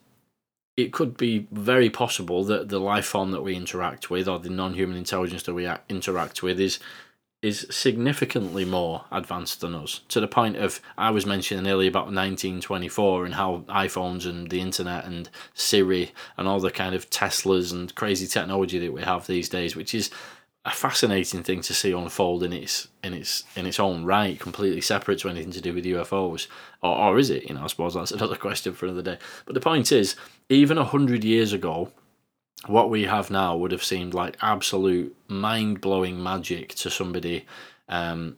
[0.77, 4.51] it could be very possible that the life form that we interact with, or the
[4.51, 6.79] non-human intelligence that we interact with, is
[7.43, 12.07] is significantly more advanced than us to the point of I was mentioning earlier about
[12.07, 17.73] 1924 and how iPhones and the internet and Siri and all the kind of Teslas
[17.73, 20.11] and crazy technology that we have these days, which is
[20.65, 24.81] a fascinating thing to see unfold in its in its in its own right, completely
[24.81, 26.47] separate to anything to do with UFOs,
[26.81, 27.49] or or is it?
[27.49, 29.19] You know, I suppose that's another question for another day.
[29.45, 30.15] But the point is,
[30.49, 31.91] even a hundred years ago,
[32.67, 37.45] what we have now would have seemed like absolute mind blowing magic to somebody,
[37.89, 38.37] um,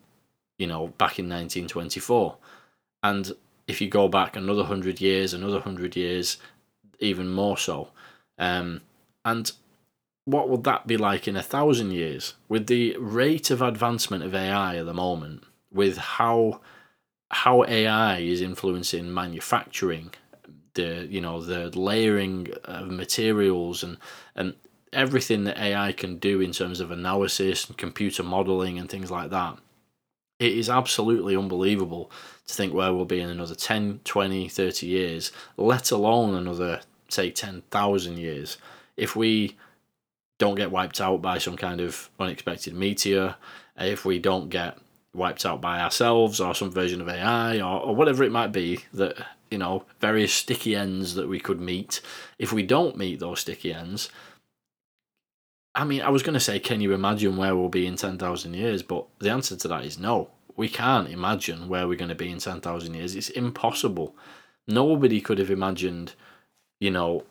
[0.59, 2.37] you know, back in 1924.
[3.03, 3.33] And
[3.67, 6.39] if you go back another hundred years, another hundred years,
[7.01, 7.89] even more so.
[8.39, 8.81] Um,
[9.25, 9.51] and
[10.25, 12.35] what would that be like in a thousand years?
[12.49, 16.61] With the rate of advancement of AI at the moment, with how
[17.31, 20.13] how AI is influencing manufacturing
[20.75, 23.97] the you know the layering of materials and
[24.35, 24.55] and
[24.93, 29.31] everything that AI can do in terms of analysis and computer modeling and things like
[29.31, 29.59] that.
[30.39, 32.11] It is absolutely unbelievable
[32.47, 37.31] to think where we'll be in another 10, 20, 30 years, let alone another, say,
[37.31, 38.59] 10,000 years.
[38.97, 39.57] If we
[40.39, 43.37] don't get wiped out by some kind of unexpected meteor,
[43.79, 44.79] if we don't get
[45.15, 48.81] wiped out by ourselves or some version of AI or, or whatever it might be
[48.93, 49.17] that
[49.55, 52.01] you know, various sticky ends that we could meet.
[52.41, 54.11] If we don't meet those sticky ends,
[55.77, 58.53] I mean, I was going to say, can you imagine where we'll be in 10,000
[58.53, 58.83] years?
[58.83, 60.31] But the answer to that is no.
[60.57, 63.15] We can't imagine where we're going to be in 10,000 years.
[63.15, 64.17] It's impossible.
[64.67, 66.15] Nobody could have imagined,
[66.81, 67.23] you know,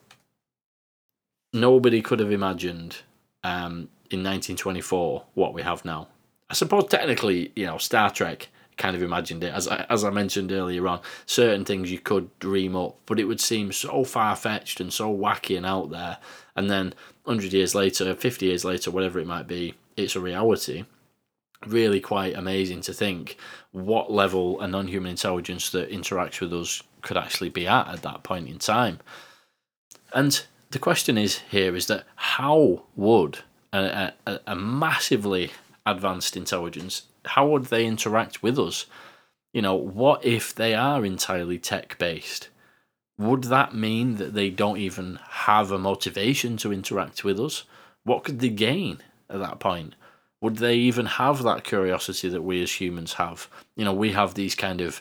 [1.52, 3.02] nobody could have imagined
[3.42, 6.08] um, in 1924 what we have now.
[6.48, 9.52] I suppose technically, you know, Star Trek kind of imagined it.
[9.52, 13.24] As I, as I mentioned earlier on, certain things you could dream up, but it
[13.24, 16.18] would seem so far fetched and so wacky and out there.
[16.56, 20.84] And then 100 years later, 50 years later, whatever it might be, it's a reality.
[21.66, 23.36] Really quite amazing to think
[23.72, 28.02] what level a non human intelligence that interacts with us could actually be at at
[28.02, 29.00] that point in time.
[30.12, 33.38] And the question is here is that how would
[33.72, 35.50] a, a, a massively
[35.86, 38.86] advanced intelligence how would they interact with us?
[39.52, 42.48] You know, what if they are entirely tech based?
[43.18, 47.64] Would that mean that they don't even have a motivation to interact with us?
[48.02, 48.98] What could they gain
[49.30, 49.94] at that point?
[50.40, 53.48] Would they even have that curiosity that we as humans have?
[53.76, 55.00] You know, we have these kind of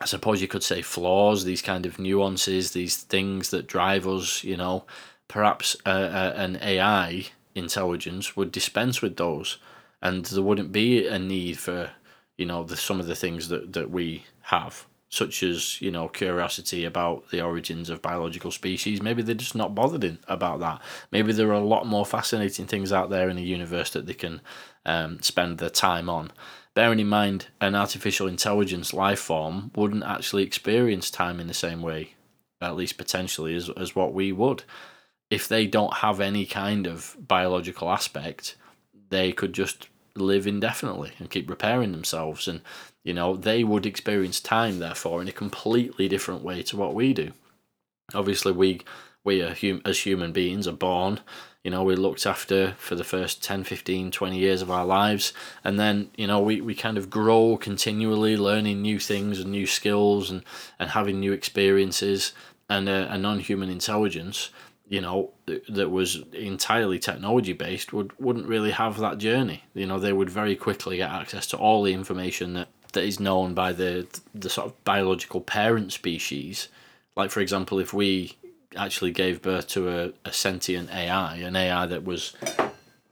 [0.00, 4.44] I suppose you could say flaws, these kind of nuances, these things that drive us,
[4.44, 4.84] you know,
[5.26, 9.58] perhaps uh, uh, an AI intelligence would dispense with those
[10.02, 11.90] and there wouldn't be a need for,
[12.36, 16.08] you know, the, some of the things that, that we have, such as, you know,
[16.08, 19.02] curiosity about the origins of biological species.
[19.02, 20.80] Maybe they're just not bothered in, about that.
[21.10, 24.14] Maybe there are a lot more fascinating things out there in the universe that they
[24.14, 24.40] can
[24.86, 26.32] um, spend their time on
[26.78, 31.82] bearing in mind an artificial intelligence life form wouldn't actually experience time in the same
[31.82, 32.14] way,
[32.60, 34.62] at least potentially, as, as what we would.
[35.28, 38.54] If they don't have any kind of biological aspect,
[39.10, 42.48] they could just live indefinitely and keep repairing themselves.
[42.48, 42.60] And,
[43.04, 47.12] you know, they would experience time, therefore, in a completely different way to what we
[47.12, 47.32] do.
[48.14, 48.80] Obviously, we
[49.24, 51.20] we are hum- as human beings are born
[51.64, 55.32] you know we're looked after for the first 10 15 20 years of our lives
[55.64, 59.66] and then you know we, we kind of grow continually learning new things and new
[59.66, 60.42] skills and,
[60.78, 62.32] and having new experiences
[62.70, 64.50] and a, a non-human intelligence
[64.88, 65.30] you know
[65.68, 69.64] that was entirely technology based would wouldn't really have that journey.
[69.74, 73.20] You know they would very quickly get access to all the information that that is
[73.20, 76.68] known by the the sort of biological parent species.
[77.16, 78.38] Like for example if we
[78.76, 82.34] actually gave birth to a, a sentient AI, an AI that was,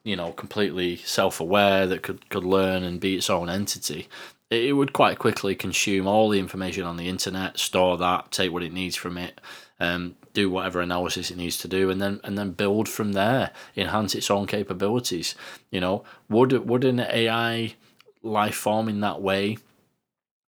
[0.05, 4.09] you know, completely self aware, that could, could learn and be its own entity,
[4.51, 8.53] it, it would quite quickly consume all the information on the internet, store that, take
[8.53, 9.41] what it needs from it,
[9.79, 13.51] um, do whatever analysis it needs to do, and then and then build from there,
[13.77, 15.35] enhance its own capabilities.
[15.71, 17.75] You know, would would an AI
[18.23, 19.59] life form in that way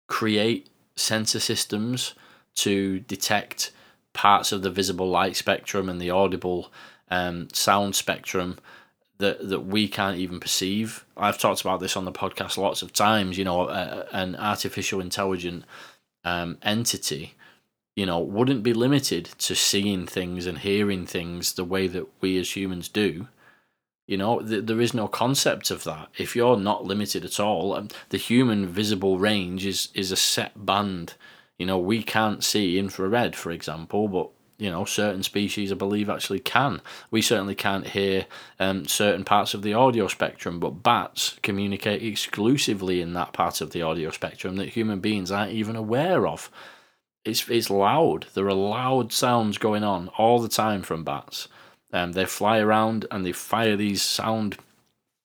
[0.07, 2.14] create sensor systems
[2.55, 3.73] to detect
[4.12, 6.73] parts of the visible light spectrum and the audible
[7.11, 8.59] um, sound spectrum
[9.19, 11.05] that that we can't even perceive.
[11.16, 13.37] I've talked about this on the podcast lots of times.
[13.37, 15.64] You know, a, an artificial intelligent
[16.25, 17.35] um, entity,
[17.99, 22.39] you know, wouldn't be limited to seeing things and hearing things the way that we
[22.39, 23.29] as humans do.
[24.07, 26.09] You know, th- there is no concept of that.
[26.17, 30.53] If you're not limited at all, um, the human visible range is is a set
[30.65, 31.15] band
[31.59, 36.09] you know, we can't see infrared, for example, but you know, certain species, I believe,
[36.09, 36.81] actually can.
[37.13, 38.27] We certainly can't hear
[38.59, 43.71] um, certain parts of the audio spectrum, but bats communicate exclusively in that part of
[43.71, 46.51] the audio spectrum that human beings aren't even aware of.
[47.29, 48.26] It's it's loud.
[48.35, 51.49] There are loud sounds going on all the time from bats.
[51.93, 54.57] Um, they fly around and they fire these sound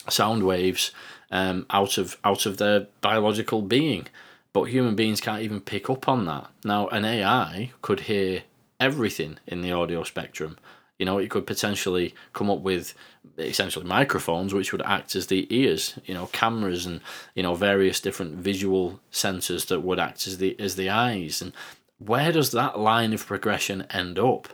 [0.10, 0.92] sound waves
[1.32, 4.08] um, out of out of their biological being
[4.54, 6.50] but human beings can't even pick up on that.
[6.64, 8.44] Now, an AI could hear
[8.80, 10.58] everything in the audio spectrum.
[11.00, 12.94] You know, it could potentially come up with
[13.40, 15.98] essentially microphones, which would act as the ears.
[16.06, 17.02] You know, cameras and
[17.34, 21.42] you know various different visual sensors that would act as the as the eyes.
[21.42, 21.52] And
[21.98, 24.48] where does that line of progression end up?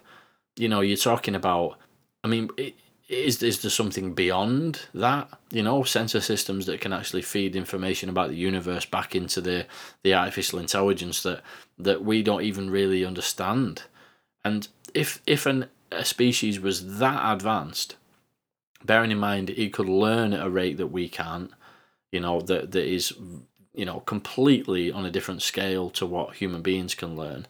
[0.55, 1.77] You know, you're talking about.
[2.23, 2.75] I mean, it,
[3.09, 5.29] is is there something beyond that?
[5.51, 9.65] You know, sensor systems that can actually feed information about the universe back into the
[10.03, 11.41] the artificial intelligence that
[11.79, 13.83] that we don't even really understand.
[14.45, 17.95] And if if an a species was that advanced,
[18.85, 21.51] bearing in mind it could learn at a rate that we can't,
[22.11, 23.13] you know, that that is
[23.73, 27.47] you know completely on a different scale to what human beings can learn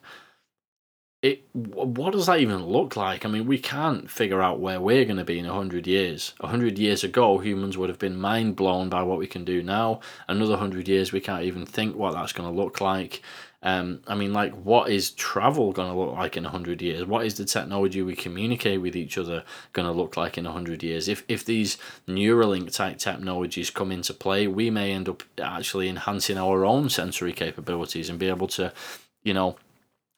[1.22, 3.26] it what does that even look like?
[3.26, 6.32] I mean, we can't figure out where we're going to be in hundred years.
[6.40, 10.00] Hundred years ago, humans would have been mind blown by what we can do now.
[10.28, 13.22] Another hundred years, we can't even think what that's going to look like.
[13.62, 17.04] Um, I mean, like, what is travel going to look like in a hundred years?
[17.04, 19.44] What is the technology we communicate with each other
[19.74, 21.08] going to look like in a hundred years?
[21.08, 21.76] If if these
[22.08, 27.34] Neuralink type technologies come into play, we may end up actually enhancing our own sensory
[27.34, 28.72] capabilities and be able to,
[29.22, 29.56] you know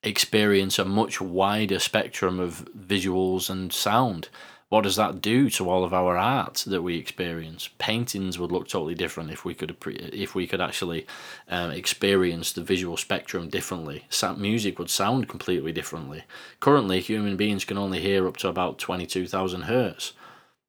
[0.03, 4.29] experience a much wider spectrum of visuals and sound.
[4.73, 7.69] What does that do to all of our art that we experience?
[7.77, 11.07] Paintings would look totally different if we could if we could actually
[11.51, 14.07] um, experience the visual spectrum differently.
[14.39, 16.25] Music would sound completely differently.
[16.61, 20.15] Currently, human beings can only hear up to about twenty two thousand hertz.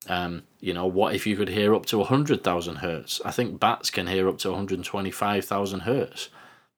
[0.07, 3.21] Um, you know, what if you could hear up to 100,000 hertz?
[3.23, 6.27] I think bats can hear up to 125,000 hertz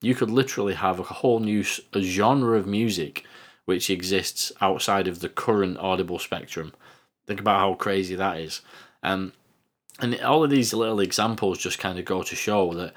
[0.02, 3.26] you could literally have a whole new genre of music
[3.66, 6.72] which exists outside of the current audible spectrum.
[7.28, 8.62] Think about how crazy that is.
[9.04, 9.34] Um,
[10.00, 12.94] and all of these little examples just kind of go to show that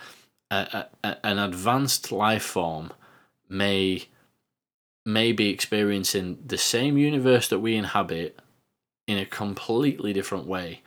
[0.51, 2.93] a, a, an advanced life form
[3.49, 4.09] may
[5.07, 8.39] may be experiencing the same universe that we inhabit
[9.07, 10.83] in a completely different way.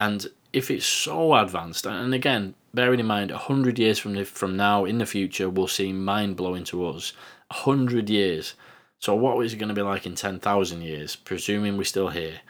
[0.00, 4.56] And if it's so advanced, and again, bearing in mind, 100 years from, the, from
[4.56, 7.12] now in the future will seem mind blowing to us.
[7.48, 8.54] 100 years.
[9.00, 12.40] So, what is it going to be like in 10,000 years, presuming we're still here?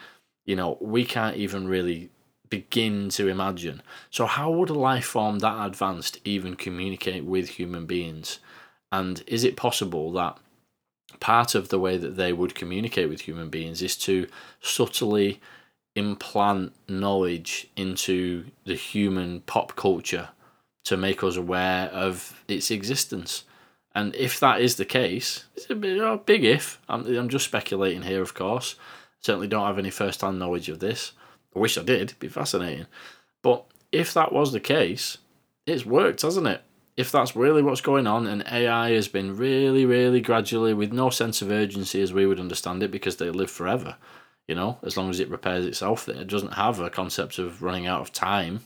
[0.48, 2.08] You know, we can't even really
[2.48, 3.82] begin to imagine.
[4.08, 8.38] So, how would a life form that advanced even communicate with human beings?
[8.90, 10.38] And is it possible that
[11.20, 14.26] part of the way that they would communicate with human beings is to
[14.62, 15.42] subtly
[15.94, 20.30] implant knowledge into the human pop culture
[20.84, 23.44] to make us aware of its existence?
[23.94, 26.80] And if that is the case, it's a, big if.
[26.88, 28.76] I'm, I'm just speculating here, of course.
[29.20, 31.12] Certainly don't have any first hand knowledge of this.
[31.54, 32.86] I wish I did, it'd be fascinating.
[33.42, 35.18] But if that was the case,
[35.66, 36.62] it's worked, hasn't it?
[36.96, 41.10] If that's really what's going on, and AI has been really, really gradually, with no
[41.10, 43.96] sense of urgency as we would understand it, because they live forever,
[44.48, 47.86] you know, as long as it repairs itself, it doesn't have a concept of running
[47.86, 48.60] out of time.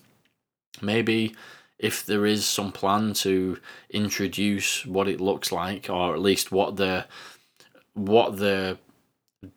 [0.81, 1.35] Maybe
[1.79, 3.59] if there is some plan to
[3.91, 7.05] introduce what it looks like, or at least what the
[7.95, 8.79] what the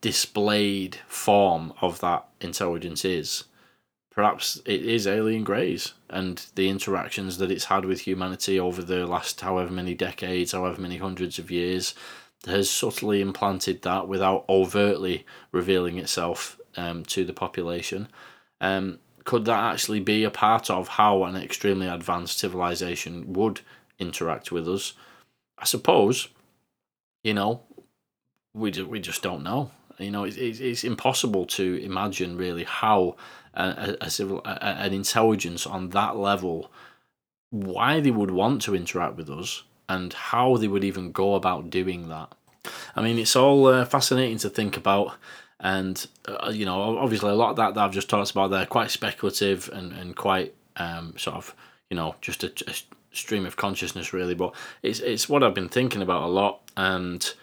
[0.01, 3.45] displayed form of that intelligence is.
[4.11, 9.05] Perhaps it is alien greys and the interactions that it's had with humanity over the
[9.05, 11.93] last however many decades, however many hundreds of years,
[12.45, 18.07] has subtly implanted that without overtly revealing itself um, to the population.
[18.61, 23.61] Um, could that actually be a part of how an extremely advanced civilization would
[23.99, 24.93] interact with us?
[25.57, 26.29] I suppose,
[27.23, 27.63] you know,
[28.56, 29.72] we just, we just don't know.
[29.99, 33.16] You know, it's, it's impossible to imagine really how
[33.53, 36.72] a, a civil a, an intelligence on that level,
[37.49, 41.70] why they would want to interact with us, and how they would even go about
[41.70, 42.34] doing that.
[42.95, 45.16] I mean, it's all uh, fascinating to think about,
[45.60, 48.66] and uh, you know, obviously, a lot of that that I've just talked about there
[48.66, 51.56] quite speculative and and quite um, sort of
[51.89, 52.76] you know just a, a
[53.16, 54.36] stream of consciousness really.
[54.36, 57.34] But it's it's what I've been thinking about a lot, and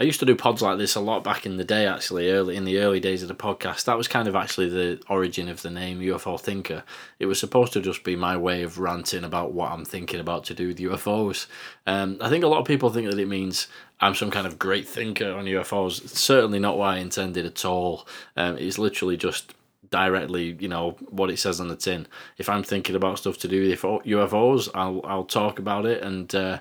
[0.00, 2.56] I used to do pods like this a lot back in the day, actually, early
[2.56, 3.84] in the early days of the podcast.
[3.84, 6.84] That was kind of actually the origin of the name UFO Thinker.
[7.18, 10.44] It was supposed to just be my way of ranting about what I'm thinking about
[10.44, 11.48] to do with UFOs.
[11.86, 13.68] Um, I think a lot of people think that it means
[14.00, 16.02] I'm some kind of great thinker on UFOs.
[16.02, 18.08] It's certainly not what I intended at all.
[18.38, 19.52] Um, it's literally just
[19.90, 22.06] directly, you know, what it says on the tin.
[22.38, 26.34] If I'm thinking about stuff to do with UFOs, I'll I'll talk about it and.
[26.34, 26.58] Uh,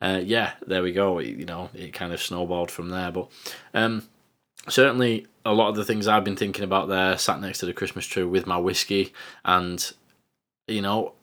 [0.00, 1.18] uh, yeah, there we go.
[1.18, 3.10] You know, it kind of snowballed from there.
[3.10, 3.28] But
[3.72, 4.06] um,
[4.68, 7.72] certainly, a lot of the things I've been thinking about there, sat next to the
[7.72, 9.12] Christmas tree with my whiskey,
[9.44, 9.92] and
[10.68, 11.14] you know,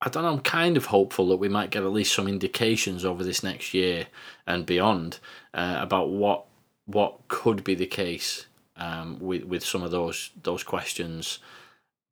[0.00, 0.32] I don't know.
[0.32, 3.74] I'm kind of hopeful that we might get at least some indications over this next
[3.74, 4.06] year
[4.46, 5.20] and beyond
[5.54, 6.46] uh, about what
[6.86, 8.46] what could be the case
[8.76, 11.38] um, with with some of those those questions.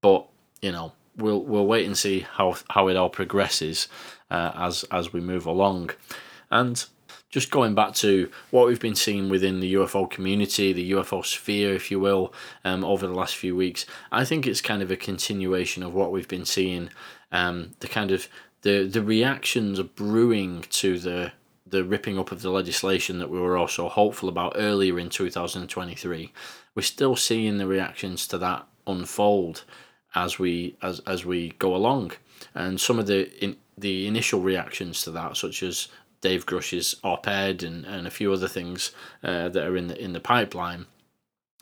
[0.00, 0.26] But
[0.62, 3.88] you know, we'll we'll wait and see how how it all progresses
[4.30, 5.90] uh, as as we move along,
[6.50, 6.86] and
[7.34, 11.74] just going back to what we've been seeing within the UFO community, the UFO sphere,
[11.74, 12.32] if you will,
[12.64, 16.12] um, over the last few weeks, I think it's kind of a continuation of what
[16.12, 16.90] we've been seeing.
[17.32, 18.28] Um, the kind of
[18.62, 21.32] the the reactions are brewing to the
[21.66, 26.32] the ripping up of the legislation that we were also hopeful about earlier in 2023.
[26.76, 29.64] We're still seeing the reactions to that unfold
[30.14, 32.12] as we as as we go along,
[32.54, 35.88] and some of the in, the initial reactions to that, such as
[36.20, 40.12] Dave Grusch's op-ed and, and a few other things uh, that are in the in
[40.12, 40.86] the pipeline,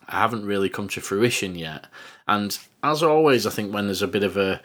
[0.09, 1.87] haven't really come to fruition yet.
[2.29, 4.61] And as always, I think when there's a bit of a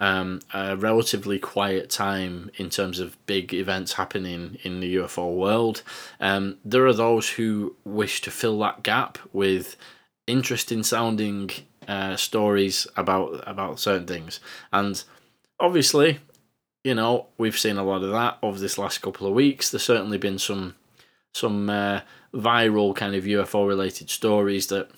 [0.00, 5.82] um, a relatively quiet time in terms of big events happening in the UFO world.
[6.20, 9.76] Um, there are those who wish to fill that gap with
[10.26, 11.50] interesting sounding
[11.88, 14.40] uh, stories about about certain things,
[14.72, 15.02] and
[15.58, 16.20] obviously,
[16.84, 19.70] you know, we've seen a lot of that over this last couple of weeks.
[19.70, 20.74] There's certainly been some
[21.34, 22.00] some uh,
[22.34, 24.90] viral kind of UFO related stories that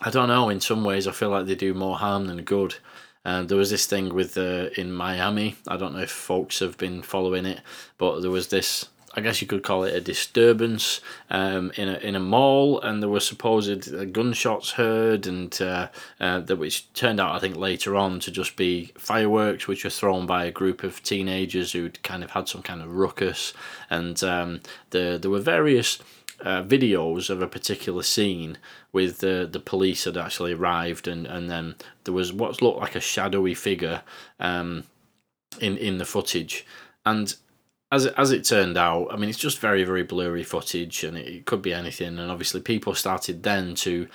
[0.00, 0.48] I don't know.
[0.48, 2.76] In some ways, I feel like they do more harm than good.
[3.24, 5.56] And there was this thing with uh, in Miami.
[5.68, 7.60] I don't know if folks have been following it,
[7.98, 11.98] but there was this I guess you could call it a disturbance um, in a
[11.98, 15.88] in a mall, and there were supposed uh, gunshots heard, and uh,
[16.18, 19.90] uh, that which turned out I think later on to just be fireworks, which were
[19.90, 23.52] thrown by a group of teenagers who'd kind of had some kind of ruckus,
[23.90, 24.60] and um,
[24.90, 25.98] the there were various.
[26.40, 28.58] Uh, videos of a particular scene
[28.92, 32.96] with the the police had actually arrived and, and then there was what looked like
[32.96, 34.02] a shadowy figure
[34.40, 34.82] um,
[35.60, 36.66] in in the footage
[37.06, 37.36] and
[37.92, 41.28] as as it turned out, I mean, it's just very very blurry footage, and it,
[41.28, 42.18] it could be anything.
[42.18, 44.08] And obviously, people started then to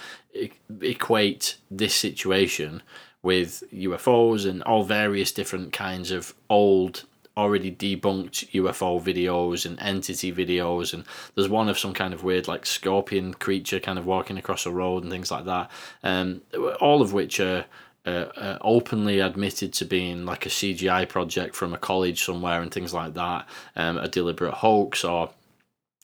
[0.81, 2.81] equate this situation
[3.21, 7.03] with UFOs and all various different kinds of old
[7.35, 11.05] already debunked UFO videos and entity videos, and
[11.35, 14.71] there's one of some kind of weird like scorpion creature kind of walking across a
[14.71, 15.69] road and things like that.
[16.03, 16.41] Um,
[16.81, 17.65] all of which are.
[18.07, 22.73] Uh, uh, openly admitted to being like a CGI project from a college somewhere and
[22.73, 23.45] things like that,
[23.75, 25.31] um, a deliberate hoax or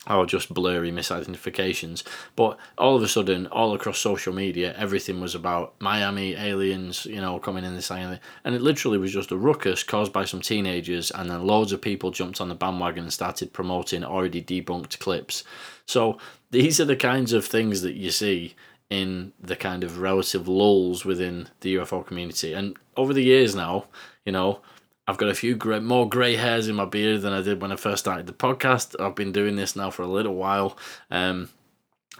[0.06, 2.02] or just blurry misidentifications.
[2.36, 7.22] But all of a sudden, all across social media, everything was about Miami aliens, you
[7.22, 8.20] know, coming in this island.
[8.44, 11.80] And it literally was just a ruckus caused by some teenagers, and then loads of
[11.80, 15.42] people jumped on the bandwagon and started promoting already debunked clips.
[15.86, 16.18] So
[16.50, 18.54] these are the kinds of things that you see
[18.90, 22.52] in the kind of relative lulls within the UFO community.
[22.52, 23.86] And over the years now,
[24.24, 24.60] you know,
[25.06, 27.72] I've got a few gray, more grey hairs in my beard than I did when
[27.72, 28.98] I first started the podcast.
[29.00, 30.78] I've been doing this now for a little while.
[31.10, 31.50] Um,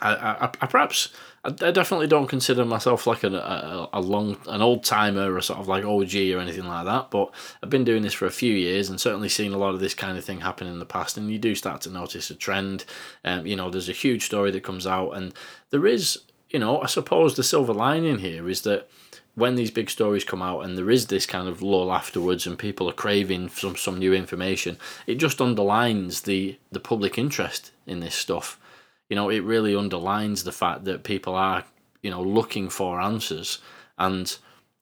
[0.01, 1.11] I, I, I perhaps
[1.45, 5.61] I, definitely don't consider myself like a, a, a long an old timer or sort
[5.61, 7.11] of like OG or anything like that.
[7.11, 9.81] But I've been doing this for a few years and certainly seen a lot of
[9.81, 11.17] this kind of thing happen in the past.
[11.17, 12.85] And you do start to notice a trend.
[13.25, 15.33] Um, you know, there's a huge story that comes out, and
[15.71, 16.19] there is,
[16.55, 18.89] you know, I suppose the silver lining here is that
[19.35, 22.57] when these big stories come out and there is this kind of lull afterwards and
[22.57, 24.79] people are craving some some new information,
[25.09, 28.61] it just underlines the the public interest in this stuff.
[29.09, 31.65] You know, it really underlines the fact that people are,
[32.03, 33.59] you know, looking for answers.
[33.99, 34.37] And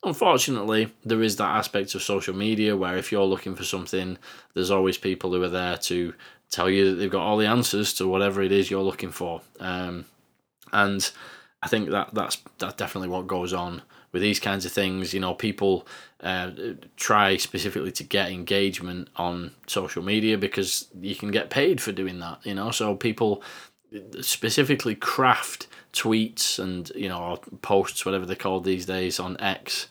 [0.05, 4.19] unfortunately, there is that aspect of social media where if you're looking for something,
[4.53, 6.13] there's always people who are there to
[6.51, 9.41] tell you that they've got all the answers to whatever it is you're looking for.
[9.59, 10.05] Um,
[10.71, 11.11] and
[11.63, 15.15] I think that that's that's definitely what goes on with these kinds of things.
[15.15, 15.87] You know, people
[16.21, 16.51] uh,
[16.97, 22.19] try specifically to get engagement on social media because you can get paid for doing
[22.21, 22.45] that.
[22.45, 23.43] You know, so people
[24.21, 29.87] specifically craft tweets and you know posts, whatever they're called these days, on X.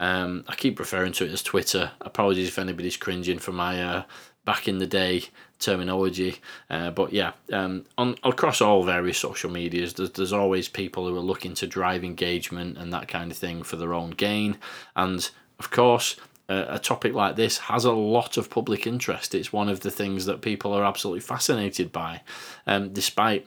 [0.00, 1.90] Um, I keep referring to it as Twitter.
[2.00, 4.02] Apologies if anybody's cringing for my uh,
[4.48, 5.24] back in the day
[5.58, 6.36] terminology.
[6.70, 11.14] Uh, but yeah, um, on across all various social medias, there's, there's always people who
[11.14, 14.56] are looking to drive engagement and that kind of thing for their own gain.
[14.96, 15.28] And
[15.58, 16.16] of course,
[16.48, 19.34] uh, a topic like this has a lot of public interest.
[19.34, 22.22] It's one of the things that people are absolutely fascinated by,
[22.66, 23.46] um, despite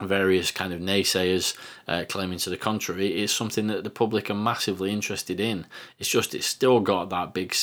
[0.00, 1.56] various kind of naysayers
[1.88, 5.66] uh, claiming to the contrary is something that the public are massively interested in.
[5.98, 7.54] It's just it's still got that big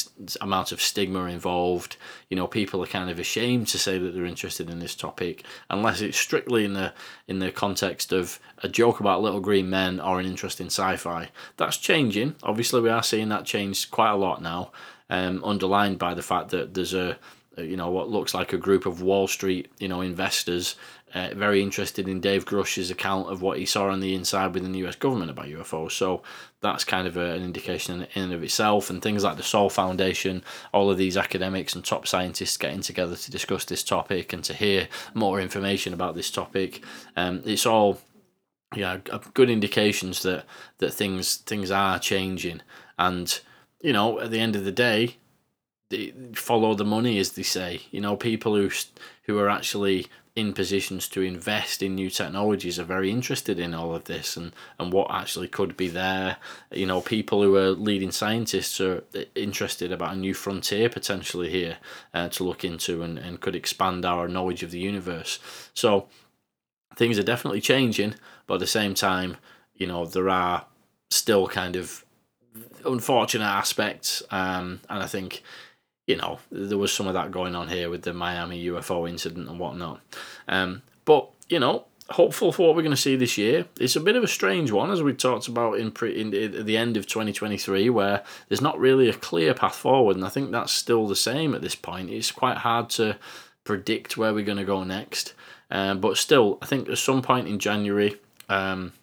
[0.41, 1.97] amount of stigma involved.
[2.29, 5.43] You know people are kind of ashamed to say that they're interested in this topic
[5.69, 6.93] unless it's strictly in the
[7.27, 11.29] in the context of a joke about little green men or an interest in sci-fi.
[11.57, 12.35] That's changing.
[12.43, 14.71] Obviously we are seeing that change quite a lot now
[15.09, 17.17] um, underlined by the fact that there's a
[17.57, 20.75] you know what looks like a group of Wall Street you know investors
[21.17, 24.71] uh, very interested in Dave Grusch's account of what he saw on the inside within
[24.71, 25.93] the US government about UFOs.
[25.93, 26.21] So
[26.61, 28.89] that's kind of a, an indication in and of itself.
[28.89, 33.15] And things like the Sol Foundation, all of these academics and top scientists getting together
[33.15, 36.83] to discuss this topic and to hear more information about this topic.
[37.15, 37.99] Um, it's all
[38.75, 38.97] yeah,
[39.33, 40.45] good indications that
[40.79, 42.61] that things things are changing.
[42.99, 43.39] And
[43.81, 45.17] you know, at the end of the day,
[46.33, 47.81] follow the money, as they say.
[47.91, 48.69] You know, people who
[49.23, 50.07] who are actually
[50.37, 54.53] in positions to invest in new technologies are very interested in all of this and,
[54.77, 56.37] and what actually could be there.
[56.71, 61.77] You know, people who are leading scientists are interested about a new frontier potentially here
[62.13, 65.39] uh, to look into and, and could expand our knowledge of the universe.
[65.73, 66.07] So
[66.95, 68.13] things are definitely changing,
[68.45, 69.37] but at the same time,
[69.73, 70.67] you know, there are
[71.09, 72.05] still kind of
[72.85, 74.21] unfortunate aspects.
[74.29, 75.41] Um, and I think
[76.07, 79.49] you know, there was some of that going on here with the Miami UFO incident
[79.49, 79.99] and whatnot.
[80.47, 83.65] Um, but, you know, hopeful for what we're going to see this year.
[83.79, 86.65] It's a bit of a strange one, as we talked about in, pre- in at
[86.65, 90.51] the end of 2023, where there's not really a clear path forward, and I think
[90.51, 92.09] that's still the same at this point.
[92.09, 93.17] It's quite hard to
[93.65, 95.33] predict where we're going to go next.
[95.69, 98.15] Um, but still, I think at some point in January,
[98.47, 98.93] um,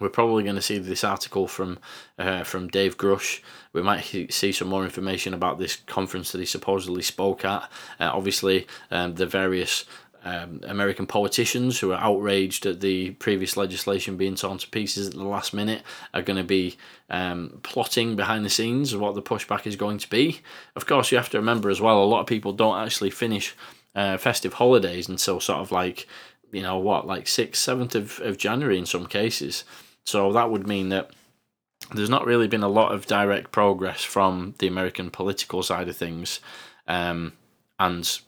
[0.00, 1.78] we're probably going to see this article from
[2.18, 3.40] uh, from Dave Grusch.
[3.72, 7.62] We might see some more information about this conference that he supposedly spoke at.
[8.00, 9.84] Uh, obviously, um, the various
[10.24, 15.14] um, American politicians who are outraged at the previous legislation being torn to pieces at
[15.14, 15.82] the last minute
[16.12, 16.76] are going to be
[17.08, 20.40] um, plotting behind the scenes what the pushback is going to be.
[20.76, 23.54] Of course, you have to remember as well, a lot of people don't actually finish
[23.94, 26.06] uh, festive holidays until sort of like,
[26.52, 29.64] you know, what, like 6th, 7th of, of January in some cases.
[30.06, 31.10] So that would mean that
[31.94, 35.96] there's not really been a lot of direct progress from the American political side of
[35.96, 36.40] things,
[36.86, 37.32] um,
[37.78, 38.20] and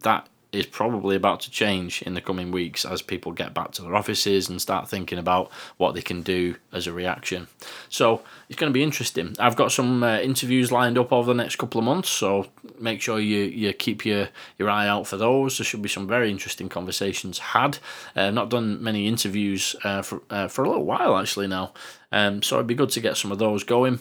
[0.00, 3.82] that is probably about to change in the coming weeks as people get back to
[3.82, 7.48] their offices and start thinking about what they can do as a reaction.
[7.88, 9.34] So it's going to be interesting.
[9.38, 12.46] I've got some uh, interviews lined up over the next couple of months, so
[12.78, 14.28] make sure you, you keep your,
[14.58, 15.58] your eye out for those.
[15.58, 17.78] There should be some very interesting conversations had.
[18.14, 21.72] Uh, not done many interviews uh, for, uh, for a little while actually now,
[22.12, 24.00] um, so it'd be good to get some of those going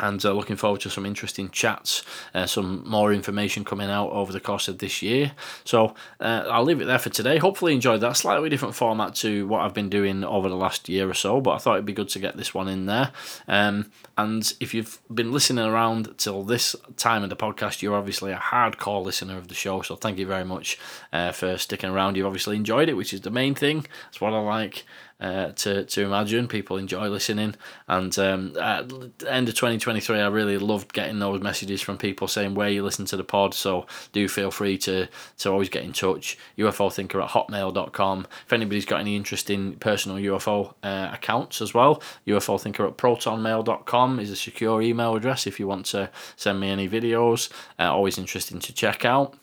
[0.00, 2.02] and uh, looking forward to some interesting chats,
[2.34, 5.32] uh, some more information coming out over the course of this year.
[5.64, 7.38] So uh, I'll leave it there for today.
[7.38, 11.08] Hopefully, enjoyed that slightly different format to what I've been doing over the last year
[11.08, 13.12] or so, but I thought it'd be good to get this one in there.
[13.46, 18.32] Um, and if you've been listening around till this time of the podcast, you're obviously
[18.32, 19.82] a hardcore listener of the show.
[19.82, 20.78] So thank you very much
[21.12, 22.16] uh, for sticking around.
[22.16, 23.86] You've obviously enjoyed it, which is the main thing.
[24.04, 24.84] That's what I like
[25.20, 26.48] uh, to to imagine.
[26.48, 27.54] People enjoy listening,
[27.88, 32.28] and um, at the end of 2023, I really loved getting those messages from people
[32.28, 33.54] saying where you listen to the pod.
[33.54, 35.08] So do feel free to
[35.38, 36.38] to always get in touch.
[36.58, 38.26] UFO thinker at hotmail.com.
[38.46, 44.20] If anybody's got any interesting personal UFO uh, accounts as well, UFO thinker at protonmail.com
[44.20, 47.50] is a secure email address if you want to send me any videos.
[47.78, 49.39] Uh, always interesting to check out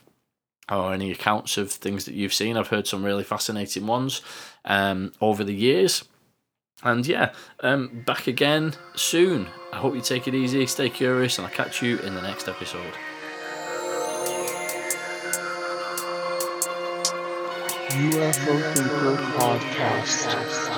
[0.69, 2.57] or any accounts of things that you've seen.
[2.57, 4.21] I've heard some really fascinating ones
[4.65, 6.03] um, over the years.
[6.83, 9.47] And yeah, um, back again soon.
[9.73, 12.47] I hope you take it easy, stay curious, and I'll catch you in the next
[12.47, 12.93] episode.
[17.89, 20.76] UFO Thinker Podcast.